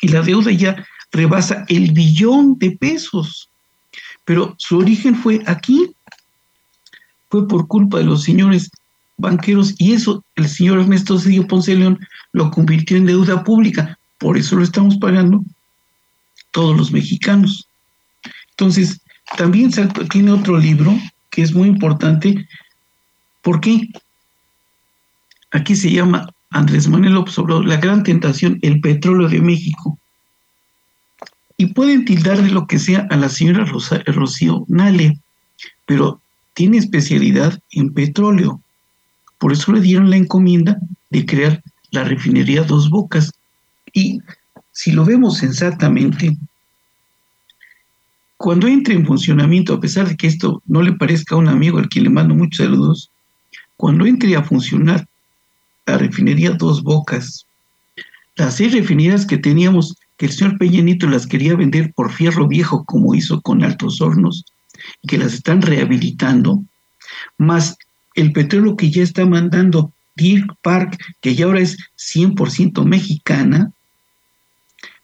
Y 0.00 0.08
la 0.08 0.22
deuda 0.22 0.50
ya 0.52 0.86
rebasa 1.10 1.64
el 1.68 1.92
billón 1.92 2.58
de 2.58 2.72
pesos. 2.72 3.48
Pero 4.24 4.54
su 4.58 4.78
origen 4.78 5.16
fue 5.16 5.42
aquí, 5.46 5.94
fue 7.28 7.48
por 7.48 7.66
culpa 7.66 7.98
de 7.98 8.04
los 8.04 8.22
señores 8.22 8.70
banqueros 9.16 9.74
y 9.78 9.92
eso 9.92 10.24
el 10.36 10.48
señor 10.48 10.80
Ernesto 10.80 11.18
Cedillo 11.18 11.46
Ponce 11.46 11.74
León 11.74 11.98
lo 12.32 12.50
convirtió 12.50 12.96
en 12.96 13.06
deuda 13.06 13.44
pública. 13.44 13.98
Por 14.18 14.36
eso 14.36 14.56
lo 14.56 14.64
estamos 14.64 14.96
pagando 14.96 15.42
todos 16.50 16.76
los 16.76 16.92
mexicanos. 16.92 17.68
Entonces, 18.50 19.00
también 19.36 19.70
tiene 20.10 20.32
otro 20.32 20.58
libro 20.58 20.96
que 21.30 21.42
es 21.42 21.54
muy 21.54 21.68
importante. 21.68 22.46
¿Por 23.42 23.60
qué? 23.60 23.88
Aquí 25.50 25.74
se 25.74 25.90
llama 25.90 26.28
Andrés 26.50 26.88
Manuel 26.88 27.14
López 27.14 27.36
La 27.64 27.76
Gran 27.76 28.02
Tentación, 28.02 28.58
el 28.62 28.80
petróleo 28.80 29.28
de 29.28 29.40
México. 29.40 29.98
Y 31.56 31.66
pueden 31.66 32.04
tildar 32.04 32.42
de 32.42 32.50
lo 32.50 32.66
que 32.66 32.78
sea 32.78 33.06
a 33.10 33.16
la 33.16 33.28
señora 33.28 33.64
Rocío 33.64 34.64
Nale, 34.68 35.18
pero 35.86 36.20
tiene 36.54 36.78
especialidad 36.78 37.60
en 37.70 37.92
petróleo. 37.92 38.60
Por 39.44 39.52
eso 39.52 39.72
le 39.72 39.82
dieron 39.82 40.08
la 40.08 40.16
encomienda 40.16 40.78
de 41.10 41.26
crear 41.26 41.62
la 41.90 42.02
refinería 42.02 42.62
Dos 42.62 42.88
Bocas. 42.88 43.30
Y 43.92 44.22
si 44.72 44.90
lo 44.90 45.04
vemos 45.04 45.36
sensatamente, 45.36 46.38
cuando 48.38 48.68
entre 48.68 48.94
en 48.94 49.04
funcionamiento, 49.04 49.74
a 49.74 49.80
pesar 49.80 50.08
de 50.08 50.16
que 50.16 50.28
esto 50.28 50.62
no 50.64 50.80
le 50.80 50.94
parezca 50.94 51.34
a 51.34 51.38
un 51.38 51.48
amigo 51.48 51.76
al 51.76 51.90
quien 51.90 52.04
le 52.04 52.10
mando 52.10 52.34
muchos 52.34 52.64
saludos, 52.64 53.10
cuando 53.76 54.06
entre 54.06 54.34
a 54.34 54.42
funcionar 54.42 55.06
la 55.84 55.98
refinería 55.98 56.52
Dos 56.52 56.82
Bocas, 56.82 57.44
las 58.36 58.56
seis 58.56 58.72
refinerías 58.72 59.26
que 59.26 59.36
teníamos, 59.36 59.94
que 60.16 60.24
el 60.24 60.32
señor 60.32 60.56
Peñanito 60.56 61.06
las 61.06 61.26
quería 61.26 61.54
vender 61.54 61.92
por 61.92 62.10
fierro 62.10 62.48
viejo, 62.48 62.82
como 62.86 63.14
hizo 63.14 63.42
con 63.42 63.62
Altos 63.62 64.00
Hornos, 64.00 64.46
y 65.02 65.08
que 65.08 65.18
las 65.18 65.34
están 65.34 65.60
rehabilitando, 65.60 66.64
más 67.36 67.76
el 68.14 68.32
petróleo 68.32 68.76
que 68.76 68.90
ya 68.90 69.02
está 69.02 69.26
mandando 69.26 69.92
Deer 70.16 70.46
Park, 70.62 70.98
que 71.20 71.34
ya 71.34 71.46
ahora 71.46 71.60
es 71.60 71.76
100% 71.98 72.84
mexicana, 72.84 73.72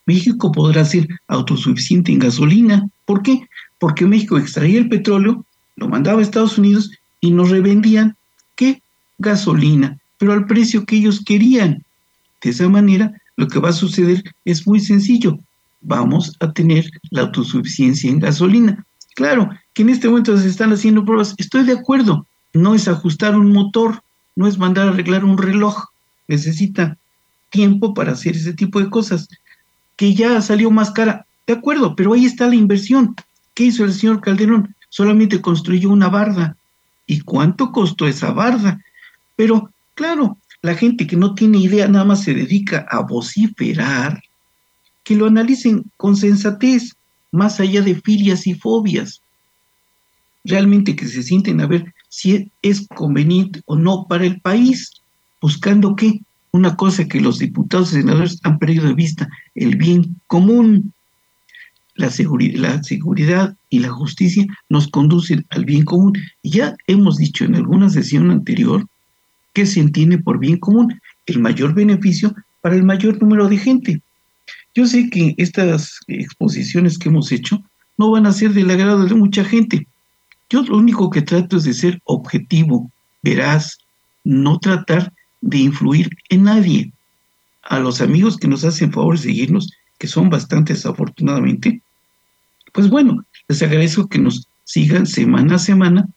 México 0.07 0.51
podrá 0.51 0.85
ser 0.85 1.09
autosuficiente 1.29 2.12
en 2.12 2.18
gasolina. 2.18 2.88
¿Por 3.05 3.23
qué? 3.23 3.46
Porque 3.79 4.07
México 4.07 4.38
extraía 4.38 4.79
el 4.79 4.88
petróleo, 4.88 5.44
lo 5.77 5.88
mandaba 5.88 6.20
a 6.20 6.23
Estados 6.23 6.59
Unidos 6.59 6.90
y 7.20 7.31
nos 7.31 7.51
revendían, 7.51 8.16
¿qué? 8.57 8.83
Gasolina, 9.18 9.99
pero 10.18 10.33
al 10.33 10.46
precio 10.46 10.85
que 10.85 10.96
ellos 10.96 11.23
querían. 11.25 11.85
De 12.42 12.51
esa 12.51 12.68
manera, 12.68 13.12
lo 13.37 13.46
que 13.49 13.59
va 13.59 13.68
a 13.70 13.73
suceder 13.73 14.23
es 14.44 14.66
muy 14.66 14.81
sencillo. 14.81 15.38
Vamos 15.81 16.37
a 16.40 16.53
tener 16.53 16.90
la 17.11 17.23
autosuficiencia 17.23 18.11
en 18.11 18.18
gasolina. 18.18 18.85
Claro, 19.14 19.51
que 19.75 19.83
en 19.83 19.90
este 19.90 20.09
momento 20.09 20.37
se 20.37 20.49
están 20.49 20.73
haciendo 20.73 21.05
pruebas. 21.05 21.35
Estoy 21.38 21.64
de 21.64 21.73
acuerdo. 21.73 22.27
No 22.53 22.75
es 22.75 22.89
ajustar 22.89 23.37
un 23.37 23.53
motor, 23.53 24.03
no 24.37 24.47
es 24.47 24.59
mandar 24.59 24.89
a 24.89 24.91
arreglar 24.91 25.25
un 25.25 25.39
reloj. 25.39 25.87
Necesita 26.29 26.97
tiempo 27.51 27.95
para 27.95 28.13
hacer 28.13 28.37
ese 28.37 28.53
tipo 28.53 28.81
de 28.81 28.91
cosas 28.91 29.29
que 29.97 30.15
ya 30.15 30.41
salió 30.41 30.71
más 30.71 30.91
cara. 30.91 31.27
De 31.47 31.53
acuerdo, 31.55 31.95
pero 31.97 32.15
ahí 32.15 32.25
está 32.25 32.47
la 32.47 32.55
inversión. 32.55 33.15
¿Qué 33.55 33.65
hizo 33.65 33.85
el 33.85 33.93
señor 33.93 34.21
Calderón? 34.21 34.75
Solamente 34.89 35.41
construyó 35.41 35.91
una 35.91 36.09
barda. 36.09 36.57
¿Y 37.07 37.21
cuánto 37.21 37.73
costó 37.73 38.07
esa 38.07 38.33
barda? 38.33 38.81
Pero, 39.37 39.71
claro, 39.95 40.39
la 40.63 40.75
gente 40.75 41.07
que 41.07 41.17
no 41.17 41.35
tiene 41.35 41.59
idea 41.59 41.89
nada 41.89 42.05
más 42.05 42.23
se 42.23 42.35
dedica 42.35 42.87
a 42.91 43.01
vociferar, 43.01 44.23
que 45.03 45.17
lo 45.17 45.27
analicen 45.27 45.85
con 45.97 46.17
sensatez, 46.17 46.95
más 47.33 47.61
allá 47.61 47.83
de 47.83 47.95
filias 47.95 48.47
y 48.47 48.55
fobias. 48.55 49.23
Realmente 50.44 50.96
que 50.96 51.07
se 51.07 51.22
sienten 51.22 51.61
a 51.61 51.66
ver 51.66 51.92
si 52.09 52.50
es 52.62 52.87
conveniente 52.88 53.62
o 53.66 53.76
no 53.76 54.07
para 54.09 54.24
el 54.24 54.40
país, 54.40 54.90
buscando 55.40 55.96
qué, 55.96 56.20
una 56.53 56.76
cosa 56.76 57.07
que 57.07 57.20
los 57.20 57.38
diputados 57.38 57.92
y 57.92 57.96
senadores 57.96 58.40
han 58.42 58.59
perdido 58.59 58.87
de 58.87 58.94
vista, 58.94 59.29
el 59.55 59.76
bien 59.76 60.16
común. 60.26 60.92
La, 61.94 62.07
la 62.09 62.83
seguridad 62.83 63.57
y 63.68 63.81
la 63.81 63.90
justicia 63.90 64.46
nos 64.68 64.88
conducen 64.88 65.44
al 65.50 65.64
bien 65.64 65.85
común. 65.85 66.14
Y 66.42 66.50
ya 66.50 66.74
hemos 66.87 67.18
dicho 67.18 67.44
en 67.44 67.57
alguna 67.57 67.90
sesión 67.90 68.31
anterior 68.31 68.87
que 69.53 69.66
se 69.66 69.81
entiende 69.81 70.18
por 70.18 70.38
bien 70.38 70.59
común 70.59 71.00
el 71.26 71.40
mayor 71.40 71.74
beneficio 71.74 72.35
para 72.61 72.74
el 72.74 72.83
mayor 72.83 73.20
número 73.20 73.48
de 73.48 73.59
gente. 73.59 74.03
Yo 74.74 74.87
sé 74.87 75.11
que 75.11 75.35
estas 75.37 75.98
exposiciones 76.07 76.98
que 76.98 77.09
hemos 77.09 77.33
hecho 77.33 77.62
no 77.98 78.11
van 78.11 78.26
a 78.26 78.33
ser 78.33 78.53
del 78.53 78.70
agrado 78.70 79.05
de 79.05 79.14
mucha 79.14 79.44
gente. 79.44 79.87
Yo 80.51 80.63
lo 80.63 80.77
único 80.77 81.11
que 81.11 81.23
trato 81.23 81.57
es 81.57 81.65
de 81.65 81.73
ser 81.73 82.01
objetivo, 82.05 82.91
veraz, 83.23 83.79
no 84.25 84.59
tratar 84.59 85.13
de 85.41 85.59
influir 85.59 86.11
en 86.29 86.43
nadie. 86.45 86.93
A 87.63 87.79
los 87.79 88.01
amigos 88.01 88.37
que 88.37 88.49
nos 88.49 88.65
hacen 88.65 88.93
favor 88.93 89.17
de 89.17 89.23
seguirnos, 89.23 89.71
que 89.99 90.09
son 90.09 90.29
bastantes 90.29 90.85
afortunadamente, 90.85 91.81
pues 92.73 92.91
bueno, 92.91 93.25
les 93.47 93.63
agradezco 93.63 94.09
que 94.09 94.19
nos 94.19 94.49
sigan 94.65 95.07
semana 95.07 95.55
a 95.55 95.59
semana 95.59 96.09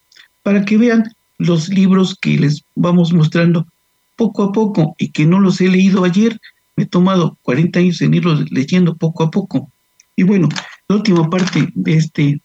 para 0.42 0.66
que 0.66 0.78
vean 0.78 1.04
los 1.38 1.70
libros 1.70 2.16
que 2.20 2.38
les 2.40 2.64
vamos 2.76 3.14
mostrando 3.14 3.68
poco 4.16 4.44
a 4.44 4.52
poco 4.52 4.96
y 4.98 5.10
que 5.10 5.26
no 5.26 5.40
los 5.40 5.62
he 5.62 5.68
leído 5.68 6.06
ayer. 6.06 6.40
Me 6.76 6.86
he 6.86 6.88
tomado 6.88 7.38
40 7.44 7.80
años 7.80 8.02
en 8.02 8.16
irlos 8.16 8.52
leyendo 8.52 8.96
poco 8.96 9.24
a 9.24 9.32
poco. 9.32 9.70
Y 10.16 10.24
bueno, 10.24 10.50
la 10.88 10.96
última 10.96 11.30
parte 11.30 11.70
de 11.76 11.94
este 11.94 12.42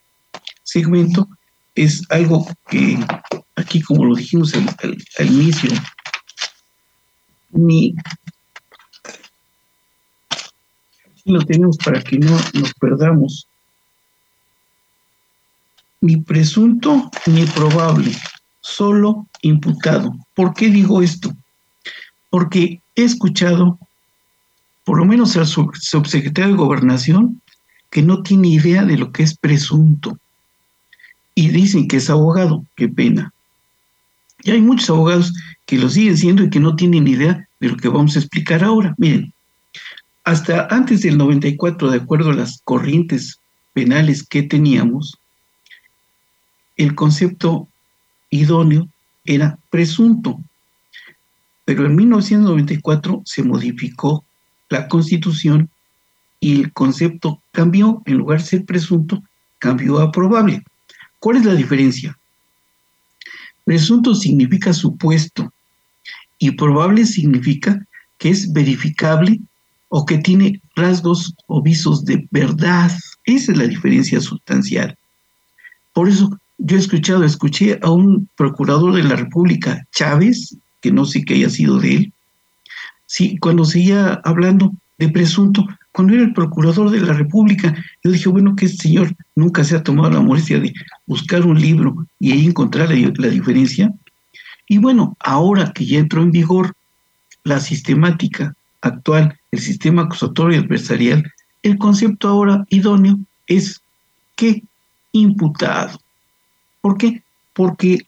segmento 0.62 1.28
es 1.84 2.02
algo 2.10 2.46
que 2.68 2.98
aquí, 3.54 3.80
como 3.80 4.04
lo 4.04 4.16
dijimos 4.16 4.52
al 4.54 5.26
inicio, 5.26 5.70
ni 7.50 7.94
lo 11.24 11.44
tenemos 11.44 11.76
para 11.78 12.02
que 12.02 12.18
no 12.18 12.36
nos 12.54 12.74
perdamos. 12.74 13.46
Ni 16.00 16.16
presunto 16.16 17.10
ni 17.26 17.44
probable, 17.46 18.12
solo 18.60 19.26
imputado. 19.42 20.14
¿Por 20.34 20.54
qué 20.54 20.70
digo 20.70 21.02
esto? 21.02 21.32
Porque 22.30 22.80
he 22.96 23.04
escuchado, 23.04 23.78
por 24.84 24.98
lo 24.98 25.04
menos 25.04 25.36
al 25.36 25.46
subsecretario 25.46 26.52
de 26.52 26.58
Gobernación, 26.58 27.40
que 27.90 28.02
no 28.02 28.22
tiene 28.22 28.48
idea 28.48 28.84
de 28.84 28.96
lo 28.96 29.12
que 29.12 29.22
es 29.22 29.36
presunto. 29.36 30.18
Y 31.38 31.50
dicen 31.50 31.86
que 31.86 31.98
es 31.98 32.10
abogado, 32.10 32.66
qué 32.74 32.88
pena. 32.88 33.32
Y 34.42 34.50
hay 34.50 34.60
muchos 34.60 34.90
abogados 34.90 35.32
que 35.66 35.78
lo 35.78 35.88
siguen 35.88 36.16
siendo 36.16 36.42
y 36.42 36.50
que 36.50 36.58
no 36.58 36.74
tienen 36.74 37.06
idea 37.06 37.46
de 37.60 37.68
lo 37.68 37.76
que 37.76 37.86
vamos 37.86 38.16
a 38.16 38.18
explicar 38.18 38.64
ahora. 38.64 38.96
Miren, 38.98 39.32
hasta 40.24 40.66
antes 40.68 41.02
del 41.02 41.16
94, 41.16 41.92
de 41.92 41.98
acuerdo 41.98 42.30
a 42.30 42.34
las 42.34 42.60
corrientes 42.64 43.38
penales 43.72 44.26
que 44.26 44.42
teníamos, 44.42 45.16
el 46.76 46.96
concepto 46.96 47.68
idóneo 48.30 48.88
era 49.24 49.60
presunto. 49.70 50.40
Pero 51.64 51.86
en 51.86 51.94
1994 51.94 53.22
se 53.24 53.44
modificó 53.44 54.24
la 54.70 54.88
constitución 54.88 55.70
y 56.40 56.62
el 56.62 56.72
concepto 56.72 57.40
cambió, 57.52 58.02
en 58.06 58.16
lugar 58.16 58.40
de 58.40 58.44
ser 58.44 58.64
presunto, 58.64 59.22
cambió 59.60 60.00
a 60.00 60.10
probable. 60.10 60.64
¿Cuál 61.18 61.38
es 61.38 61.44
la 61.44 61.54
diferencia? 61.54 62.16
Presunto 63.64 64.14
significa 64.14 64.72
supuesto 64.72 65.52
y 66.38 66.52
probable 66.52 67.04
significa 67.04 67.84
que 68.18 68.30
es 68.30 68.52
verificable 68.52 69.40
o 69.88 70.04
que 70.04 70.18
tiene 70.18 70.60
rasgos 70.76 71.34
o 71.46 71.62
visos 71.62 72.04
de 72.04 72.26
verdad. 72.30 72.90
Esa 73.24 73.52
es 73.52 73.58
la 73.58 73.66
diferencia 73.66 74.20
sustancial. 74.20 74.96
Por 75.92 76.08
eso 76.08 76.38
yo 76.58 76.76
he 76.76 76.80
escuchado, 76.80 77.24
escuché 77.24 77.78
a 77.82 77.90
un 77.90 78.28
procurador 78.36 78.94
de 78.94 79.04
la 79.04 79.16
República, 79.16 79.86
Chávez, 79.92 80.56
que 80.80 80.92
no 80.92 81.04
sé 81.04 81.24
qué 81.24 81.34
haya 81.34 81.50
sido 81.50 81.78
de 81.78 81.96
él, 81.96 82.12
sí, 83.06 83.38
cuando 83.38 83.64
seguía 83.64 84.20
hablando 84.24 84.72
de 84.98 85.08
presunto, 85.08 85.66
cuando 85.98 86.14
era 86.14 86.22
el 86.22 86.32
procurador 86.32 86.90
de 86.90 87.00
la 87.00 87.12
República, 87.12 87.74
yo 88.04 88.12
dije, 88.12 88.28
bueno, 88.28 88.54
que 88.54 88.66
este 88.66 88.84
señor 88.84 89.16
nunca 89.34 89.64
se 89.64 89.74
ha 89.74 89.82
tomado 89.82 90.10
la 90.10 90.20
molestia 90.20 90.60
de 90.60 90.72
buscar 91.06 91.44
un 91.44 91.60
libro 91.60 92.06
y 92.20 92.30
ahí 92.30 92.46
encontrar 92.46 92.88
la, 92.88 93.12
la 93.16 93.26
diferencia. 93.26 93.92
Y 94.68 94.78
bueno, 94.78 95.16
ahora 95.18 95.72
que 95.72 95.84
ya 95.84 95.98
entró 95.98 96.22
en 96.22 96.30
vigor 96.30 96.72
la 97.42 97.58
sistemática 97.58 98.54
actual, 98.80 99.36
el 99.50 99.58
sistema 99.58 100.02
acusatorio 100.02 100.60
adversarial, 100.60 101.28
el 101.64 101.78
concepto 101.78 102.28
ahora 102.28 102.64
idóneo 102.70 103.18
es 103.48 103.80
que 104.36 104.62
imputado. 105.10 105.98
¿Por 106.80 106.96
qué? 106.96 107.24
Porque 107.54 108.06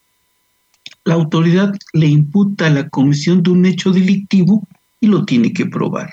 la 1.04 1.14
autoridad 1.14 1.74
le 1.92 2.06
imputa 2.06 2.70
la 2.70 2.88
comisión 2.88 3.42
de 3.42 3.50
un 3.50 3.66
hecho 3.66 3.90
delictivo 3.90 4.62
y 5.00 5.08
lo 5.08 5.24
tiene 5.24 5.52
que 5.52 5.66
probar. 5.66 6.12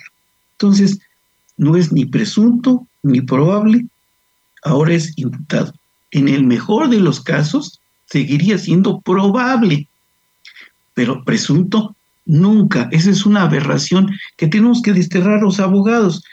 Entonces, 0.54 0.98
no 1.58 1.76
es 1.76 1.91
ni 1.91 2.06
presunto 2.06 2.88
ni 3.04 3.22
probable, 3.22 3.86
ahora 4.63 4.93
es 4.93 5.17
imputado. 5.17 5.74
En 6.12 6.30
el 6.30 6.46
mejor 6.46 6.89
de 6.89 7.00
los 7.00 7.22
casos, 7.22 7.82
seguiría 8.06 8.58
siendo 8.58 9.02
probable, 9.02 9.88
pero 10.93 11.24
presunto 11.24 11.96
nunca. 12.26 12.89
Esa 12.91 13.10
es 13.10 13.26
una 13.26 13.43
aberración 13.43 14.12
que 14.38 14.48
tenemos 14.48 14.82
que 14.82 14.93
desterrar 14.93 15.41
los 15.41 15.60
abogados, 15.60 16.24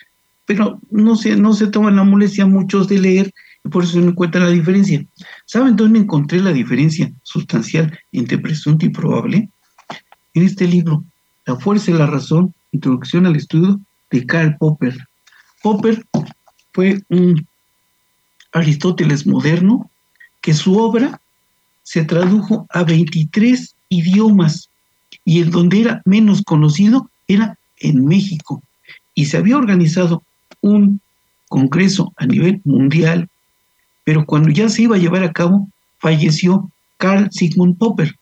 pero 0.46 0.78
no 0.90 1.16
se, 1.16 1.36
no 1.36 1.54
se 1.54 1.68
toman 1.68 1.96
la 1.96 2.04
molestia 2.04 2.46
muchos 2.46 2.88
de 2.88 2.98
leer 2.98 3.32
y 3.64 3.68
por 3.68 3.84
eso 3.84 3.98
no 4.00 4.10
encuentran 4.10 4.44
la 4.44 4.50
diferencia. 4.50 5.04
¿Saben 5.46 5.76
dónde 5.76 5.98
encontré 5.98 6.40
la 6.40 6.52
diferencia 6.52 7.10
sustancial 7.22 7.98
entre 8.12 8.38
presunto 8.38 8.84
y 8.84 8.90
probable? 8.90 9.48
En 10.34 10.42
este 10.42 10.66
libro, 10.66 11.04
La 11.46 11.56
fuerza 11.56 11.90
y 11.90 11.94
la 11.94 12.06
razón, 12.06 12.54
introducción 12.72 13.26
al 13.26 13.36
estudio 13.36 13.80
de 14.10 14.26
Karl 14.26 14.56
Popper. 14.58 14.96
Popper 15.64 16.04
fue 16.74 17.02
un 17.08 17.46
Aristóteles 18.52 19.26
moderno 19.26 19.90
que 20.42 20.52
su 20.52 20.76
obra 20.76 21.18
se 21.82 22.04
tradujo 22.04 22.66
a 22.68 22.84
23 22.84 23.74
idiomas 23.88 24.68
y 25.24 25.40
en 25.40 25.50
donde 25.50 25.80
era 25.80 26.02
menos 26.04 26.42
conocido 26.42 27.08
era 27.28 27.56
en 27.78 28.04
México. 28.04 28.62
Y 29.14 29.24
se 29.24 29.38
había 29.38 29.56
organizado 29.56 30.22
un 30.60 31.00
congreso 31.48 32.12
a 32.18 32.26
nivel 32.26 32.60
mundial, 32.64 33.30
pero 34.04 34.26
cuando 34.26 34.50
ya 34.50 34.68
se 34.68 34.82
iba 34.82 34.96
a 34.96 35.00
llevar 35.00 35.24
a 35.24 35.32
cabo, 35.32 35.66
falleció 35.96 36.70
Carl 36.98 37.30
Sigmund 37.32 37.78
Popper. 37.78 38.14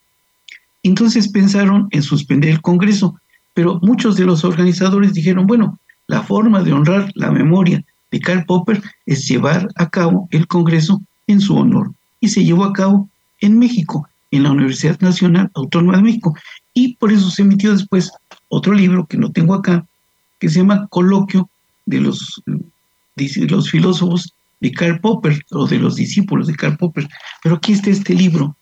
Entonces 0.84 1.26
pensaron 1.26 1.88
en 1.90 2.04
suspender 2.04 2.50
el 2.50 2.62
congreso, 2.62 3.20
pero 3.52 3.80
muchos 3.82 4.16
de 4.16 4.26
los 4.26 4.44
organizadores 4.44 5.12
dijeron, 5.12 5.48
bueno, 5.48 5.80
la 6.12 6.22
forma 6.22 6.62
de 6.62 6.74
honrar 6.74 7.10
la 7.14 7.30
memoria 7.30 7.82
de 8.10 8.20
Karl 8.20 8.44
Popper 8.44 8.82
es 9.06 9.26
llevar 9.26 9.66
a 9.76 9.88
cabo 9.88 10.28
el 10.30 10.46
congreso 10.46 11.00
en 11.26 11.40
su 11.40 11.56
honor. 11.56 11.90
Y 12.20 12.28
se 12.28 12.44
llevó 12.44 12.64
a 12.64 12.74
cabo 12.74 13.08
en 13.40 13.58
México, 13.58 14.06
en 14.30 14.42
la 14.42 14.50
Universidad 14.50 15.00
Nacional 15.00 15.50
Autónoma 15.54 15.96
de 15.96 16.02
México. 16.02 16.36
Y 16.74 16.96
por 16.96 17.12
eso 17.12 17.30
se 17.30 17.40
emitió 17.40 17.72
después 17.72 18.12
otro 18.48 18.74
libro 18.74 19.06
que 19.06 19.16
no 19.16 19.32
tengo 19.32 19.54
acá, 19.54 19.86
que 20.38 20.50
se 20.50 20.58
llama 20.58 20.86
Coloquio 20.88 21.48
de 21.86 22.00
los, 22.00 22.42
de 22.44 23.46
los 23.48 23.70
filósofos 23.70 24.34
de 24.60 24.70
Karl 24.70 25.00
Popper 25.00 25.42
o 25.52 25.66
de 25.66 25.78
los 25.78 25.96
discípulos 25.96 26.46
de 26.46 26.56
Karl 26.56 26.76
Popper. 26.76 27.08
Pero 27.42 27.54
aquí 27.54 27.72
está 27.72 27.88
este 27.88 28.12
libro, 28.12 28.54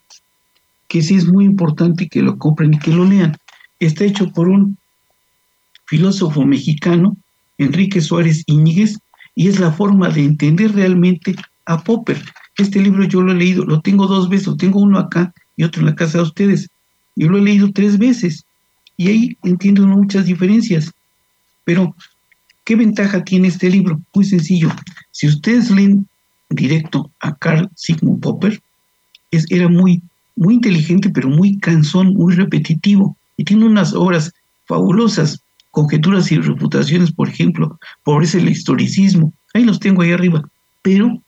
que 0.87 1.03
sí 1.03 1.17
es 1.17 1.27
muy 1.27 1.47
importante 1.47 2.09
que 2.09 2.23
lo 2.23 2.39
compren 2.39 2.75
y 2.75 2.79
que 2.79 2.93
lo 2.93 3.05
lean. 3.05 3.37
Está 3.81 4.05
hecho 4.05 4.31
por 4.31 4.49
un 4.49 4.79
filósofo 5.87 6.47
mexicano, 6.47 7.17
Enrique 7.61 8.01
Suárez 8.01 8.43
Íñiguez, 8.47 8.99
y 9.35 9.49
es 9.49 9.61
la 9.61 9.71
forma 9.71 10.09
de 10.09 10.25
entender 10.25 10.75
realmente 10.75 11.37
a 11.67 11.83
Popper. 11.83 12.21
Este 12.57 12.81
libro 12.81 13.05
yo 13.05 13.23
lo 13.23 13.33
he 13.33 13.37
leído, 13.37 13.65
lo 13.65 13.81
tengo 13.81 14.07
dos 14.07 14.29
veces, 14.29 14.57
tengo 14.57 14.81
uno 14.81 14.99
acá 14.99 15.33
y 15.57 15.65
otro 15.65 15.81
en 15.81 15.87
la 15.87 15.95
casa 15.95 16.19
de 16.19 16.25
ustedes. 16.25 16.69
Yo 17.17 17.29
lo 17.29 17.39
he 17.39 17.43
leído 17.43 17.71
tres 17.73 17.99
veces 17.99 18.45
y 18.97 19.09
ahí 19.09 19.37
entiendo 19.45 19.87
muchas 19.87 20.25
diferencias. 20.27 20.91
Pero, 21.65 21.95
¿qué 22.65 22.77
ventaja 22.77 23.25
tiene 23.25 23.49
este 23.49 23.69
libro? 23.71 24.01
Muy 24.15 24.25
sencillo. 24.25 24.71
Si 25.11 25.29
ustedes 25.29 25.71
leen 25.71 26.09
directo 26.49 27.11
a 27.21 27.35
Carl 27.35 27.69
Sigmund 27.77 28.21
Popper, 28.21 28.61
es, 29.31 29.47
era 29.51 29.69
muy, 29.69 30.03
muy 30.35 30.55
inteligente, 30.55 31.11
pero 31.11 31.29
muy 31.29 31.59
cansón, 31.59 32.15
muy 32.15 32.35
repetitivo. 32.35 33.17
Y 33.37 33.45
tiene 33.45 33.67
unas 33.67 33.93
obras 33.93 34.33
fabulosas, 34.67 35.43
conjeturas 35.71 36.31
y 36.33 36.39
reputaciones, 36.39 37.13
por 37.13 37.29
ejemplo, 37.29 37.79
pobreza 38.03 38.39
el 38.39 38.49
historicismo. 38.49 39.33
Ahí 39.55 39.65
los 39.65 39.81
tengo 39.81 40.03
ahí 40.03 40.13
arriba. 40.13 40.43
Pero 40.83 41.21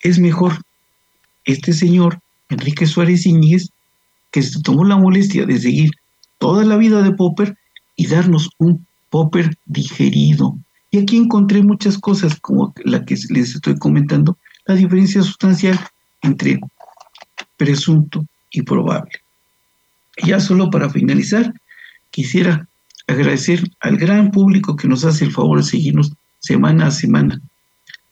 es 0.00 0.18
mejor 0.18 0.52
este 1.44 1.72
señor, 1.72 2.20
Enrique 2.48 2.86
Suárez 2.86 3.26
Íñiguez, 3.26 3.70
que 4.30 4.42
se 4.42 4.60
tomó 4.62 4.84
la 4.84 4.96
molestia 4.96 5.46
de 5.46 5.58
seguir 5.58 5.90
toda 6.38 6.64
la 6.64 6.76
vida 6.76 7.02
de 7.02 7.12
Popper 7.12 7.56
y 7.96 8.06
darnos 8.06 8.50
un 8.58 8.86
Popper 9.10 9.56
digerido. 9.66 10.56
Y 10.90 10.98
aquí 10.98 11.16
encontré 11.16 11.62
muchas 11.62 11.98
cosas 11.98 12.38
como 12.40 12.74
la 12.84 13.04
que 13.04 13.16
les 13.30 13.54
estoy 13.54 13.76
comentando, 13.78 14.36
la 14.66 14.74
diferencia 14.74 15.22
sustancial 15.22 15.78
entre 16.22 16.60
presunto 17.56 18.24
y 18.50 18.62
probable. 18.62 19.12
Ya 20.24 20.40
solo 20.40 20.70
para 20.70 20.90
finalizar, 20.90 21.52
quisiera 22.10 22.68
agradecer 23.08 23.68
al 23.80 23.96
gran 23.96 24.30
público 24.30 24.76
que 24.76 24.86
nos 24.86 25.04
hace 25.04 25.24
el 25.24 25.32
favor 25.32 25.58
de 25.58 25.64
seguirnos 25.64 26.12
semana 26.38 26.86
a 26.86 26.90
semana. 26.90 27.40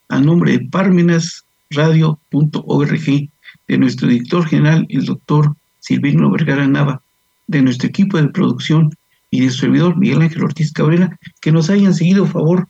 A 0.08 0.20
nombre 0.20 0.52
de 0.52 0.60
parmenasradio.org, 0.66 3.28
de 3.68 3.78
nuestro 3.78 4.08
director 4.08 4.46
general, 4.46 4.86
el 4.88 5.04
doctor 5.04 5.54
Silvino 5.80 6.30
Vergara 6.30 6.66
Nava, 6.66 7.02
de 7.46 7.62
nuestro 7.62 7.88
equipo 7.88 8.16
de 8.16 8.28
producción 8.28 8.90
y 9.30 9.40
de 9.40 9.50
su 9.50 9.58
servidor 9.58 9.96
Miguel 9.96 10.22
Ángel 10.22 10.44
Ortiz 10.44 10.72
Cabrera, 10.72 11.18
que 11.40 11.52
nos 11.52 11.70
hayan 11.70 11.94
seguido 11.94 12.26
favor, 12.26 12.68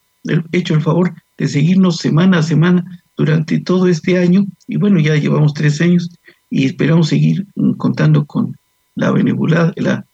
hecho 0.52 0.74
el 0.74 0.82
favor 0.82 1.14
de 1.38 1.48
seguirnos 1.48 1.98
semana 1.98 2.38
a 2.38 2.42
semana 2.42 3.00
durante 3.16 3.58
todo 3.60 3.88
este 3.88 4.18
año. 4.18 4.46
Y 4.66 4.76
bueno, 4.76 4.98
ya 4.98 5.16
llevamos 5.16 5.54
tres 5.54 5.80
años 5.80 6.10
y 6.50 6.66
esperamos 6.66 7.08
seguir 7.08 7.46
contando 7.76 8.24
con 8.24 8.56
la 8.94 9.10
benevolad, 9.10 9.72
la 9.76 10.04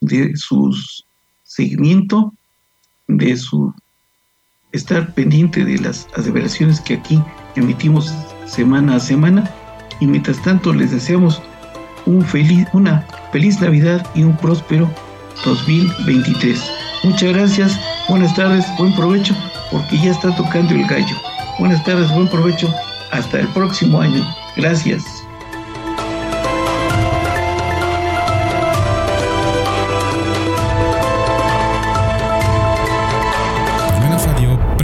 de 0.00 0.36
su 0.36 0.74
seguimiento, 1.44 2.32
de 3.08 3.36
su 3.36 3.74
estar 4.72 5.12
pendiente 5.14 5.64
de 5.64 5.78
las 5.78 6.08
aseveraciones 6.16 6.80
que 6.80 6.94
aquí 6.94 7.22
emitimos 7.56 8.12
semana 8.46 8.96
a 8.96 9.00
semana 9.00 9.50
y 10.00 10.06
mientras 10.06 10.40
tanto 10.42 10.72
les 10.72 10.90
deseamos 10.92 11.42
un 12.06 12.22
feliz, 12.22 12.66
una 12.72 13.06
feliz 13.32 13.60
Navidad 13.60 14.06
y 14.14 14.22
un 14.22 14.36
próspero 14.36 14.90
2023. 15.44 16.62
Muchas 17.04 17.32
gracias, 17.32 17.80
buenas 18.08 18.34
tardes, 18.34 18.64
buen 18.78 18.94
provecho, 18.94 19.34
porque 19.70 19.98
ya 19.98 20.12
está 20.12 20.34
tocando 20.36 20.74
el 20.74 20.86
gallo. 20.86 21.16
Buenas 21.58 21.82
tardes, 21.84 22.10
buen 22.12 22.28
provecho, 22.28 22.72
hasta 23.10 23.40
el 23.40 23.48
próximo 23.48 24.00
año. 24.00 24.24
Gracias. 24.56 25.21